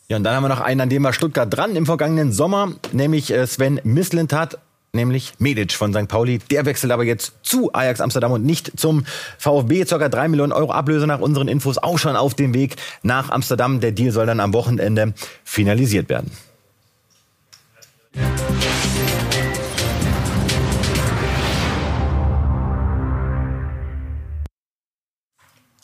Ja, 0.07 0.17
und 0.17 0.23
dann 0.23 0.35
haben 0.35 0.43
wir 0.43 0.49
noch 0.49 0.61
einen, 0.61 0.81
an 0.81 0.89
dem 0.89 1.03
war 1.03 1.13
Stuttgart 1.13 1.51
dran 1.51 1.75
im 1.75 1.85
vergangenen 1.85 2.31
Sommer, 2.31 2.73
nämlich 2.91 3.31
äh, 3.31 3.47
Sven 3.47 3.79
Mislintat 3.83 4.59
nämlich 4.95 5.33
Medic 5.37 5.73
von 5.73 5.93
St. 5.93 6.07
Pauli. 6.07 6.39
Der 6.49 6.65
wechselt 6.65 6.91
aber 6.91 7.03
jetzt 7.03 7.33
zu 7.43 7.73
Ajax 7.73 8.01
Amsterdam 8.01 8.31
und 8.31 8.43
nicht 8.43 8.79
zum 8.79 9.05
VfB. 9.37 9.85
Circa 9.85 10.09
drei 10.09 10.27
Millionen 10.27 10.53
Euro 10.53 10.71
Ablöse 10.71 11.05
nach 11.05 11.19
unseren 11.19 11.47
Infos 11.47 11.77
auch 11.77 11.99
schon 11.99 12.15
auf 12.15 12.33
dem 12.33 12.53
Weg 12.53 12.77
nach 13.03 13.29
Amsterdam. 13.29 13.81
Der 13.81 13.91
Deal 13.91 14.11
soll 14.11 14.25
dann 14.25 14.39
am 14.39 14.53
Wochenende 14.53 15.13
finalisiert 15.43 16.09
werden. 16.09 16.31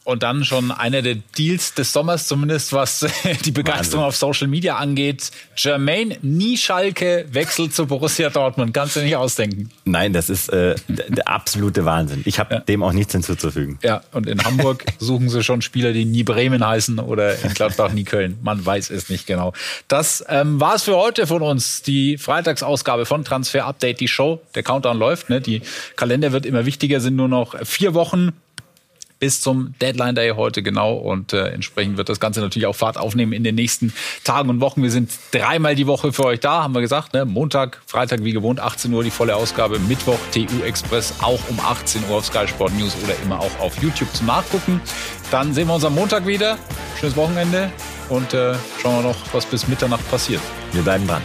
Und 0.03 0.23
dann 0.23 0.43
schon 0.43 0.71
einer 0.71 1.03
der 1.03 1.15
Deals 1.37 1.75
des 1.75 1.93
Sommers, 1.93 2.27
zumindest 2.27 2.73
was 2.73 3.05
die 3.45 3.51
Begeisterung 3.51 4.03
Wahnsinn. 4.03 4.27
auf 4.27 4.35
Social 4.35 4.47
Media 4.47 4.77
angeht. 4.77 5.29
Jermaine 5.55 6.17
Nieschalke 6.23 7.27
wechselt 7.31 7.75
zu 7.75 7.85
Borussia 7.85 8.31
Dortmund. 8.31 8.73
Kannst 8.73 8.95
du 8.95 9.01
nicht 9.01 9.15
ausdenken. 9.15 9.69
Nein, 9.85 10.11
das 10.11 10.31
ist 10.31 10.49
äh, 10.49 10.73
der 10.87 11.27
absolute 11.27 11.85
Wahnsinn. 11.85 12.23
Ich 12.25 12.39
habe 12.39 12.55
ja. 12.55 12.59
dem 12.61 12.81
auch 12.81 12.93
nichts 12.93 13.13
hinzuzufügen. 13.13 13.77
Ja, 13.83 14.01
und 14.11 14.27
in 14.27 14.43
Hamburg 14.43 14.85
suchen 14.97 15.29
sie 15.29 15.43
schon 15.43 15.61
Spieler, 15.61 15.93
die 15.93 16.05
nie 16.05 16.23
Bremen 16.23 16.65
heißen 16.65 16.97
oder 16.97 17.39
in 17.39 17.53
Gladbach 17.53 17.93
nie 17.93 18.03
Köln. 18.03 18.39
Man 18.41 18.65
weiß 18.65 18.89
es 18.89 19.09
nicht 19.09 19.27
genau. 19.27 19.53
Das 19.87 20.25
ähm, 20.27 20.59
war 20.59 20.75
es 20.75 20.83
für 20.83 20.97
heute 20.97 21.27
von 21.27 21.43
uns. 21.43 21.83
Die 21.83 22.17
Freitagsausgabe 22.17 23.05
von 23.05 23.23
Transfer 23.23 23.65
Update, 23.65 23.99
die 23.99 24.07
Show. 24.07 24.41
Der 24.55 24.63
Countdown 24.63 24.97
läuft. 24.97 25.29
Ne? 25.29 25.41
Die 25.41 25.61
Kalender 25.95 26.31
wird 26.31 26.47
immer 26.47 26.65
wichtiger, 26.65 26.99
sind 26.99 27.15
nur 27.15 27.27
noch 27.27 27.55
vier 27.65 27.93
Wochen 27.93 28.31
bis 29.21 29.39
zum 29.39 29.75
Deadline 29.79 30.15
Day 30.15 30.31
heute 30.31 30.63
genau. 30.63 30.95
Und 30.95 31.31
äh, 31.31 31.49
entsprechend 31.49 31.95
wird 31.95 32.09
das 32.09 32.19
Ganze 32.19 32.41
natürlich 32.41 32.65
auch 32.65 32.75
Fahrt 32.75 32.97
aufnehmen 32.97 33.31
in 33.33 33.43
den 33.43 33.55
nächsten 33.55 33.93
Tagen 34.23 34.49
und 34.49 34.59
Wochen. 34.59 34.81
Wir 34.81 34.89
sind 34.89 35.11
dreimal 35.31 35.75
die 35.75 35.87
Woche 35.87 36.11
für 36.11 36.25
euch 36.25 36.39
da, 36.39 36.63
haben 36.63 36.73
wir 36.73 36.81
gesagt. 36.81 37.13
Ne? 37.13 37.23
Montag, 37.23 37.81
Freitag 37.85 38.23
wie 38.23 38.33
gewohnt, 38.33 38.59
18 38.59 38.91
Uhr 38.91 39.03
die 39.03 39.11
volle 39.11 39.35
Ausgabe. 39.35 39.79
Mittwoch 39.79 40.17
TU 40.33 40.63
Express 40.65 41.13
auch 41.21 41.39
um 41.49 41.59
18 41.59 42.01
Uhr 42.09 42.17
auf 42.17 42.25
Sky 42.25 42.47
Sport 42.47 42.73
News 42.73 42.97
oder 43.03 43.13
immer 43.23 43.39
auch 43.39 43.59
auf 43.59 43.81
YouTube 43.81 44.11
zum 44.11 44.25
Nachgucken. 44.25 44.81
Dann 45.29 45.53
sehen 45.53 45.67
wir 45.67 45.75
uns 45.75 45.85
am 45.85 45.93
Montag 45.93 46.25
wieder. 46.25 46.57
Schönes 46.99 47.15
Wochenende 47.15 47.71
und 48.09 48.33
äh, 48.33 48.55
schauen 48.81 49.03
wir 49.03 49.09
noch, 49.09 49.33
was 49.33 49.45
bis 49.45 49.67
Mitternacht 49.67 50.09
passiert. 50.09 50.41
Wir 50.73 50.81
bleiben 50.81 51.07
dran. 51.07 51.21